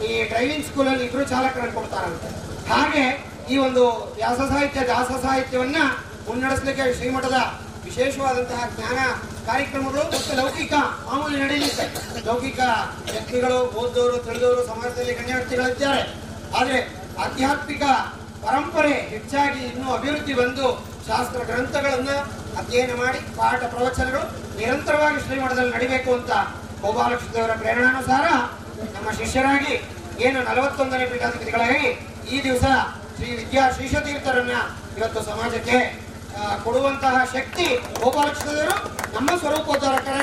ಈ 0.07 0.11
ಡ್ರೈವಿಂಗ್ 0.31 0.67
ಸ್ಕೂಲಲ್ಲಿ 0.69 1.05
ಇಬ್ರು 1.09 1.25
ಚಾಲಕರನ್ನು 1.33 1.75
ಕೊಡ್ತಾರಂತೆ. 1.79 2.29
ಹಾಗೆ 2.71 3.05
ಈ 3.53 3.57
ಒಂದು 3.67 3.85
ವ್ಯಾಸ 4.19 4.40
ಸಾಹಿತ್ಯ, 4.51 4.83
ದಾಸ 4.93 5.11
ಸಾಹಿತ್ಯವನ್ನ 5.25 5.79
ಮುನ್ನಡೆಸಲಿಕ್ಕೆ 6.29 6.85
ಶ್ರೀಮಠದ 6.99 7.38
ವಿಶೇಷವಾದಂತಹ 7.87 8.61
ಜ್ಞಾನ 8.77 9.01
ಕಾರ್ಯಕ್ರಮಗಳು 9.46 10.02
ಮತ್ತು 10.04 10.37
ಲೌಕಿಕ 10.37 10.72
ಮಾಮೂಲಿ 11.07 11.42
ನಡೆಯಲಿದೆ. 11.42 11.87
ಲೌಕಿಕ 12.26 12.61
ವ್ಯಕ್ತಿಗಳು 13.12 13.59
ಓದೋರು 13.74 14.18
ತಿಳಿದವರು 14.18 14.66
ಸಮಾಜದಲ್ಲಿ 14.66 15.14
ಗಣ್ಯ 15.14 15.35
ಆದರೆ 16.54 16.78
ಆಧ್ಯಾತ್ಮಿಕ 17.18 17.83
ಪರಂಪರೆ 18.46 18.92
ಹೆಚ್ಚಾಗಿ 18.92 19.61
ಇನ್ನೂ 19.64 19.94
ಅಭಿವೃದ್ಧಿ 19.94 20.35
ಬಂದು 20.35 20.66
ಶಾಸ್ತ್ರ 21.09 21.44
ಗ್ರಂಥಗಳನ್ನು 21.44 22.16
ಅಧ್ಯಯನ 22.57 22.94
ಮಾಡಿ 22.96 23.18
ಪಾಠ 23.37 23.62
ಪ್ರವಚನಗಳು 23.64 24.22
ನಿರಂತರವಾಗಿ 24.59 25.20
ಶ್ರೀಮಠದಲ್ಲಿ 25.20 25.72
ನಡಿಬೇಕು 25.74 26.14
ಅಂತ 26.14 26.30
ಗೋಪಾಲಕೃಷ್ಣದೇವರ 26.80 27.52
ಪ್ರೇರಣಾನುಸಾರ 27.52 28.26
ನಮ್ಮ 28.94 29.11
ಶಿಷ್ಯರಾಗಿ 29.11 29.74
ಏನು 30.20 30.42
ನಲವತ್ತೊಂದನೇ 30.42 31.07
ಪೀಠಾಧಿಪತಿಗಳಾಗಿ 31.07 31.88
ಈ 32.30 32.44
ದಿವಸ 32.44 32.64
ಶ್ರೀ 33.16 33.37
ವಿದ್ಯಾ 33.37 33.70
ಶ್ರೀಶತೀರ್ಥರನ್ನ 33.70 34.54
ಇವತ್ತು 34.98 35.22
ಸಮಾಜಕ್ಕೆ 35.22 36.04
ಕೊಡುವಂತಹ 36.64 37.16
ಶಕ್ತಿ 37.33 37.66
ಗೋಪಾಲಕೃಷ್ಣದೇವರು, 38.01 38.77
ನಮ್ಮ 39.14 39.31
ಸ್ವರೂಪೋದ್ಧಾರಕರ 39.38 40.23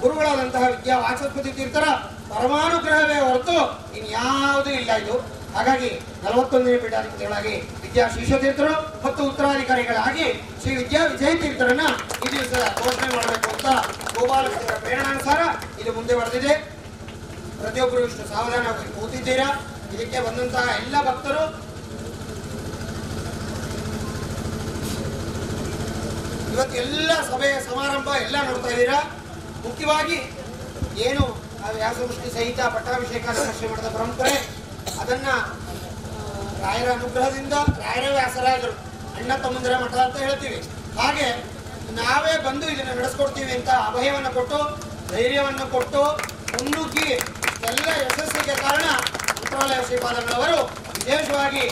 ಗುರುಗಳಾದಂತಹ 0.00 0.64
ವಿದ್ಯಾ 0.66 0.98
ವಾಚಸ್ಪತಿ 0.98 1.52
ತೀರ್ಥರ 1.52 1.86
ಪರಮಾನುಗ್ರಹವೇ 2.32 3.18
ಹೊರತು 3.20 3.56
ಇನ್ಯಾವುದೂ 3.98 4.70
ಇಲ್ಲ 4.70 4.92
ಇದು. 4.96 5.16
ಹಾಗಾಗಿ 5.54 5.90
ನಲವತ್ತೊಂದನೇ 6.24 6.76
ಪೀಠಾಧಿಪತಿಗಳಾಗಿ 6.76 7.54
ವಿದ್ಯಾ 7.82 8.08
ಶ್ರೀಶತೀರ್ಥರು 8.08 8.74
ಮತ್ತು 9.06 9.20
ಉತ್ತರಾಧಿಕಾರಿಗಳಾಗಿ 9.24 10.26
ಶ್ರೀ 10.62 10.76
ವಿದ್ಯಾ 10.76 11.04
ವಿಜಯ 11.04 11.34
ತೀರ್ಥರನ್ನ 11.34 11.84
ಈ 12.24 12.32
ದಿವಸ 12.32 12.52
ಘೋಷಣೆ 12.82 13.16
ಮಾಡಬೇಕು 13.16 13.48
ಅಂತ 13.54 13.68
ಗೋಪಾಲಕೃಷ್ಣರ 14.18 14.76
ಪ್ರೇರಣಾನುಸಾರ 14.84 15.40
ಇದು 15.82 15.92
ಮುಂದೆ 15.92 16.14
ಬರೆದಿದೆ. 16.14 16.54
ಪ್ರತಿಯೊಬ್ಬರು 17.60 18.02
ಇಷ್ಟು 18.08 18.24
ಸಾವಧಾನವಾಗಿ 18.34 18.92
ಕೂತಿದ್ದೀರಾ 19.00 19.48
ಇದಕ್ಕೆ 19.94 20.20
ಬಂದಂತಹ 20.20 20.66
ಎಲ್ಲ 20.78 20.96
ಭಕ್ತರು 21.08 21.42
ಇವತ್ತು 26.58 26.76
ಎಲ್ಲ 26.82 27.10
ಸಭೆಯ 27.28 27.56
ಸಮಾರಂಭ 27.66 28.08
ಎಲ್ಲ 28.22 28.36
ನೋಡ್ತಾ 28.46 28.70
ಇದ್ದೀರಾ? 28.74 28.96
ಮುಖ್ಯವಾಗಿ 29.66 30.16
ಏನು 31.08 31.24
ವ್ಯಾಸವೃಷ್ಟಿ 31.76 32.28
ಸಹಿತ 32.36 32.60
ಪಟ್ಟಾಭಿಷೇಕ 32.74 33.24
ಮಠದ 33.72 33.88
ಪರಂಪರೆ, 33.96 34.32
ಅದನ್ನ 35.02 35.28
ರಾಯರ 36.62 36.88
ಅನುಗ್ರಹದಿಂದ 36.96 37.54
ರಾಯರ 37.82 38.06
ವ್ಯಾಸರಾಜರು 38.16 38.72
ಅಣ್ಣ 39.18 39.30
ತಮ್ಮಂದಿರ 39.44 39.74
ಮಠ 39.82 39.94
ಅಂತ 40.06 40.16
ಹೇಳ್ತೀವಿ. 40.24 40.58
ಹಾಗೆ 40.98 41.28
ನಾವೇ 42.00 42.32
ಬಂದು 42.46 42.66
ಇದನ್ನ 42.74 42.90
ನಡೆಸ್ಕೊಡ್ತೀವಿ 43.00 43.52
ಅಂತ 43.58 43.70
ಅಭಯವನ್ನು 43.90 44.32
ಕೊಟ್ಟು, 44.38 44.58
ಧೈರ್ಯವನ್ನು 45.12 45.66
ಕೊಟ್ಟು 45.76 46.02
ಮುನ್ನುಗ್ಗಿ 46.54 47.08
ಎಲ್ಲ 47.70 47.86
ಯಶಸ್ಸಿಗೆ 48.02 48.56
ಕಾರಣ 48.64 48.88
ಮಂತ್ರಾಲಯ 49.36 49.80
ಶ್ರೀಪಾದಗಳವರು 49.90 50.58
ವಿಶೇಷವಾಗಿ 50.96 51.64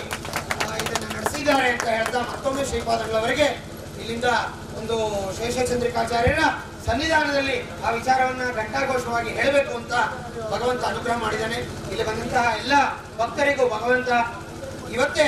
ಇದನ್ನು 0.85 1.09
ನಡೆಸಿದ್ದಾರೆ 1.17 1.69
ಅಂತ 1.75 1.89
ಹೇಳ್ತಾ 1.97 2.23
ಮತ್ತೊಮ್ಮೆ 2.33 2.65
ಶ್ರೀಪಾದಗಳವರಿಗೆ 2.71 3.49
ಇಲ್ಲಿಂದ 4.03 4.31
ಒಂದು 4.79 4.97
ಶೇಷಚಂದ್ರಿಕಾಚಾರ್ಯರ 5.39 6.43
ಸನ್ನಿಧಾನದಲ್ಲಿ 6.87 7.57
ಆ 7.87 7.91
ವಿಚಾರವನ್ನ 7.91 8.43
ಘಂಟಾಘೋಷವಾಗಿ 8.61 9.31
ಹೇಳಬೇಕು 9.39 9.73
ಅಂತ 9.81 9.95
ಭಗವಂತ 10.53 10.83
ಅನುಗ್ರಹ 10.91 11.17
ಮಾಡಿದ್ದಾನೆ. 11.23 11.59
ಇಲ್ಲಿ 11.91 12.05
ಬಂದಂತಹ 12.09 12.45
ಎಲ್ಲ 12.61 12.75
ಭಕ್ತರಿಗೂ 13.21 13.65
ಭಗವಂತ 13.77 14.09
ಇವತ್ತೇ 14.97 15.27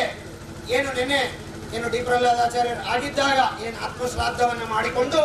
ಏನು 0.76 0.88
ನಿನ್ನೆ 0.98 1.20
ಏನು 1.76 1.87
ಡಿ. 1.92 2.00
ಪ್ರಹ್ಲಾದಾಚಾರ್ಯರು 2.08 2.82
ಆಗಿದ್ದಾಗ 2.92 3.38
ಏನು 3.64 3.76
ಆತ್ಮಶ್ರಾದ್ದವನ್ನು 3.87 4.66
ಮಾಡಿಕೊಂಡು 4.66 5.20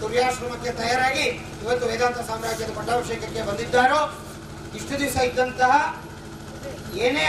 ದುರ್ಯಾಶ್ರಮಕ್ಕೆ 0.00 0.70
ತಯಾರಾಗಿ 0.72 1.24
ಇವತ್ತು 1.62 1.84
ವೇದಾಂತ 1.86 2.20
ಸಾಮ್ರಾಜ್ಯದ 2.28 2.70
ಪಟ್ಟಾಭಿಷೇಕಕ್ಕೆ 2.78 3.42
ಬಂದಿದ್ದಾರೋ, 3.42 4.00
ಇಷ್ಟು 4.78 4.94
ದಿವಸ 5.00 5.16
ಇದ್ದಂತಹ 5.28 5.72
ಏನೇ 7.06 7.28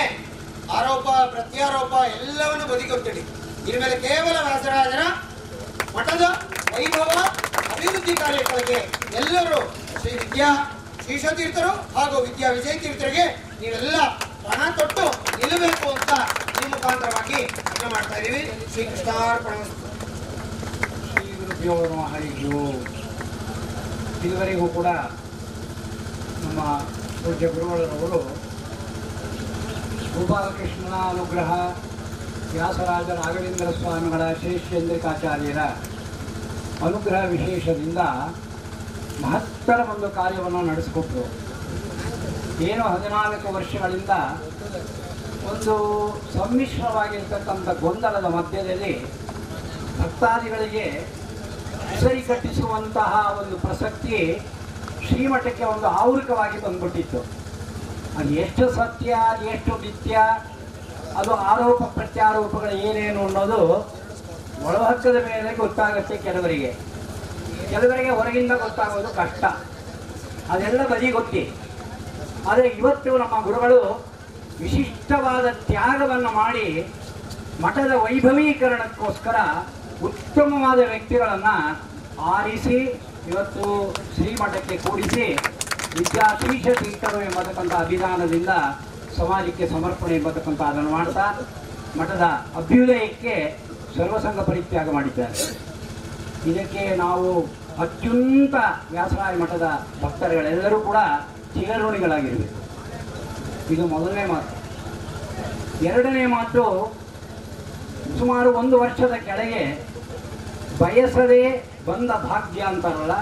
ಆರೋಪ, 0.78 1.08
ಪ್ರತ್ಯಾರೋಪ 1.34 1.94
ಎಲ್ಲವನ್ನು 2.16 2.66
ಬದಿಗೊತ್ತಿಡಿ. 2.74 3.22
ಇದ್ರ 3.66 3.76
ಮೇಲೆ 3.84 3.96
ಕೇವಲ 4.08 4.38
ವ್ಯಾಸರಾಜರ 4.48 5.04
ಮಠದ 5.96 6.26
ವೈಭವ 6.74 7.10
ಅಭಿವೃದ್ಧಿ 7.74 8.14
ಕಾರ್ಯಗಳಿಗೆ 8.16 8.80
ಎಲ್ಲರೂ 9.20 9.60
ಶ್ರೀ 10.00 10.12
ವಿದ್ಯಾ 10.22 10.50
ಶ್ರೀಶತೀರ್ಥರು 11.04 11.72
ಹಾಗೂ 11.96 12.18
ವಿದ್ಯಾ 12.22 12.50
ವಿಜಯ 12.52 12.76
ತೀರ್ಥರಿಗೆ 12.84 13.26
ನೀವೆಲ್ಲ 13.62 13.98
ಪಣ 14.46 14.62
ಕೊಟ್ಟು 14.78 15.06
ನಿಲ್ಲಬೇಕು 15.40 15.88
ಅಂತ 15.92 16.12
ಈ 16.56 16.68
ಮುಖಾಂತರವಾಗಿ 16.68 17.40
ಅರ್ಥ 17.64 17.84
ಮಾಡ್ತಾ 17.94 18.18
ಇದೀವಿ 18.22 18.42
ಶ್ರೀ 18.74 18.84
ಕೃಷ್ಣಾರ್ಪಣ. 18.90 19.56
ಇದುವರೆಗೂ 24.22 24.68
ಕೂಡ 24.70 24.88
ನಮ್ಮ 26.44 26.60
ಪೂಜ್ಯ 27.22 27.48
ಗುರುಗಳರವರು 27.48 28.20
ಗೋಪಾಲಕೃಷ್ಣನ 30.14 30.96
ಅನುಗ್ರಹ 31.10 31.52
ವ್ಯಾಸರಾಜ 32.56 33.10
ರಾಘವೇಂದ್ರ 33.20 33.68
ಸ್ವಾಮಿಗಳ 33.78 34.24
ಶೇಷೇಂದ್ರಿಕಾಚಾರ್ಯರ 34.42 35.62
ಅನುಗ್ರಹ 36.88 37.22
ವಿಶೇಷದಿಂದ 37.34 38.02
ಮಹತ್ತರ 39.24 39.80
ಒಂದು 39.94 40.08
ಕಾರ್ಯವನ್ನು 40.18 40.62
ನಡೆಸಿಕೊಟ್ರು. 40.70 41.24
ಏನು 42.70 42.84
ಹದಿನಾಲ್ಕು 42.94 43.48
ವರ್ಷಗಳಿಂದ 43.58 44.14
ಒಂದು 45.52 45.76
ಸಮ್ಮಿಶ್ರವಾಗಿರ್ತಕ್ಕಂಥ 46.36 47.70
ಗೊಂದಲದ 47.84 48.28
ಮಧ್ಯದಲ್ಲಿ 48.38 48.94
ಭಕ್ತಾದಿಗಳಿಗೆ 50.00 50.86
ಸರಿ 52.02 52.22
ಕಟ್ಟಿಸುವಂತಹ 52.30 53.12
ಒಂದು 53.42 53.56
ಪ್ರಸಕ್ತಿ 53.66 54.18
ಶ್ರೀಮಠಕ್ಕೆ 55.08 55.66
ಒಂದು 55.74 55.88
ಆವೃಕವಾಗಿ 56.02 56.58
ಬಂದ್ಬಿಟ್ಟಿತ್ತು. 56.66 57.22
ಅದು 58.20 58.32
ಎಷ್ಟು 58.46 58.66
ಸತ್ಯ, 58.80 59.12
ಅದು 59.32 59.46
ಎಷ್ಟು 59.56 59.74
ನಿತ್ಯ 59.86 60.18
ಅದು 61.20 61.32
ಆರೋಪ 61.52 61.84
ಪ್ರತ್ಯಾರೋಪಗಳು 61.84 62.78
ಏನೇನು 62.88 63.22
ಅನ್ನೋದು 63.26 63.60
ಒಳಹಕ್ಕದ 64.66 65.18
ಮೇಲೆ 65.30 65.56
ಗೊತ್ತಾಗುತ್ತೆ 65.56 66.18
ಕೆಲವರಿಗೆ. 66.18 66.72
ಕೆಲವರಿಗೆ 67.70 68.10
ಹೊರಗಿಂದ 68.10 68.52
ಗೊತ್ತಾಗೋದು 68.52 69.10
ಕಷ್ಟ. 69.14 69.44
ಅದೆಲ್ಲ 70.50 70.82
ಬದಿ 70.88 71.12
ಗೊತ್ತಿ. 71.12 71.44
ಆದರೆ 72.50 72.68
ಇವತ್ತು 72.70 73.18
ನಮ್ಮ 73.18 73.36
ಗುರುಗಳು 73.42 73.80
ವಿಶಿಷ್ಟವಾದ 74.60 75.46
ತ್ಯಾಗವನ್ನು 75.68 76.32
ಮಾಡಿ 76.32 76.68
ಮಠದ 77.62 77.94
ವೈಭವೀಕರಣಕ್ಕೋಸ್ಕರ 77.96 79.38
ಉತ್ತಮವಾದ 80.04 80.80
ವ್ಯಕ್ತಿಗಳನ್ನು 80.90 81.56
ಆರಿಸಿ 82.22 82.78
ಇವತ್ತು 83.28 83.66
ಶ್ರೀಮಠಕ್ಕೆ 84.16 84.78
ಕೂಡಿಸಿ 84.78 85.26
ವಿದ್ಯಾ 85.98 86.28
ಶ್ರೀಶ 86.42 86.68
ತೀರ್ಥರು 86.80 87.22
ಎಂಬತಕ್ಕಂಥ 87.22 87.74
ಅಭಿಧಾನದಿಂದ 87.74 88.52
ಸಮಾಜಕ್ಕೆ 89.18 89.66
ಸಮರ್ಪಣೆ 89.76 90.16
ಎಂಬತಕ್ಕಂಥ 90.20 90.62
ಅದನ್ನು 90.72 90.92
ಮಾಡ್ತಾ 90.98 91.26
ಮಠದ 92.00 92.26
ಅಭ್ಯುದಯಕ್ಕೆ 92.60 93.36
ಸರ್ವಸಂಘ 93.98 94.40
ಪರಿತ್ಯಾಗ 94.50 94.90
ಮಾಡಿದ್ದಾರೆ. 94.98 95.36
ಇದಕ್ಕೆ 96.52 96.84
ನಾವು 97.04 97.28
ಅತ್ಯುನ್ನತ 97.84 98.56
ವ್ಯಾಸರಾಯ 98.92 99.34
ಮಠದ 99.44 99.68
ಭಕ್ತರುಗಳೆಲ್ಲರೂ 100.04 100.80
ಕೂಡ 100.90 101.00
ಚಿರಋಣಿಗಳಾಗಿರಬೇಕು 101.54 102.60
ಇದು 103.74 103.84
ಮೊದಲನೇ 103.94 104.26
ಮಾತು. 104.34 104.52
ಎರಡನೇ 105.90 106.26
ಮಾತು, 106.36 106.64
ಸುಮಾರು 108.20 108.50
ಒಂದು 108.62 108.76
ವರ್ಷದ 108.84 109.16
ಕೆಳಗೆ 109.28 109.64
ಬಯಸದೇ 110.82 111.44
ಬಂದ 111.88 112.12
ಭಾಗ್ಯ 112.30 112.62
ಅಂತಾರಲ್ಲ, 112.72 113.16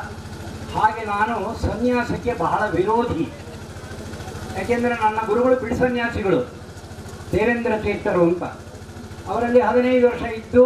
ಹಾಗೆ 0.74 1.04
ನಾನು 1.14 1.38
ಸನ್ಯಾಸಕ್ಕೆ 1.62 2.34
ಬಹಳ 2.44 2.62
ವಿರೋಧಿ. 2.78 3.26
ಯಾಕೆಂದರೆ 4.58 4.96
ನನ್ನ 5.04 5.20
ಗುರುಗಳು 5.28 5.56
ಬಿಡಿ 5.62 5.76
ಸನ್ಯಾಸಿಗಳು, 5.82 6.40
ದೇವೇಂದ್ರ 7.34 7.74
ತೀರ್ಥರು 7.86 8.22
ಅಂತ. 8.30 8.44
ಅವರಲ್ಲಿ 9.32 9.62
ಹದಿನೈದು 9.68 10.06
ವರ್ಷ 10.10 10.24
ಇದ್ದು 10.40 10.64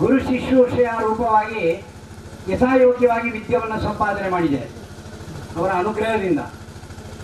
ಗುರು 0.00 0.18
ಶಿಶುಷೆಯ 0.26 0.90
ರೂಪವಾಗಿ 1.06 1.64
ಯಥಾಯೋಗ್ಯವಾಗಿ 2.52 3.28
ವಿದ್ಯವನ್ನು 3.30 3.78
ಸಂಪಾದನೆ 3.88 4.28
ಮಾಡಿದೆ 4.34 4.62
ಅವರ 5.56 5.70
ಅನುಗ್ರಹದಿಂದ. 5.82 6.40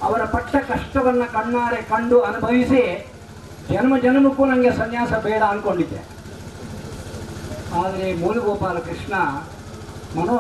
ಅವರ 0.07 0.23
ಪಟ್ಟ 0.35 0.57
ಕಷ್ಟವನ್ನು 0.73 1.27
ಕಣ್ಣಾರೆ 1.37 1.81
ಕಂಡು 1.93 2.19
ಅನುಭವಿಸಿ 2.31 2.83
ಜನ್ಮ 3.71 3.95
ಜನ್ಮಕ್ಕೂ 4.05 4.43
ನನಗೆ 4.51 4.71
ಸನ್ಯಾಸ 4.81 5.13
ಬೇಡ 5.25 5.43
ಅಂದ್ಕೊಂಡಿದ್ದೆ 5.53 6.03
ಆದರೆ 7.81 8.07
ಮೂಲಗೋಪಾಲ 8.21 8.79
ಕೃಷ್ಣ 8.89 9.15
ಮನೋ 10.19 10.37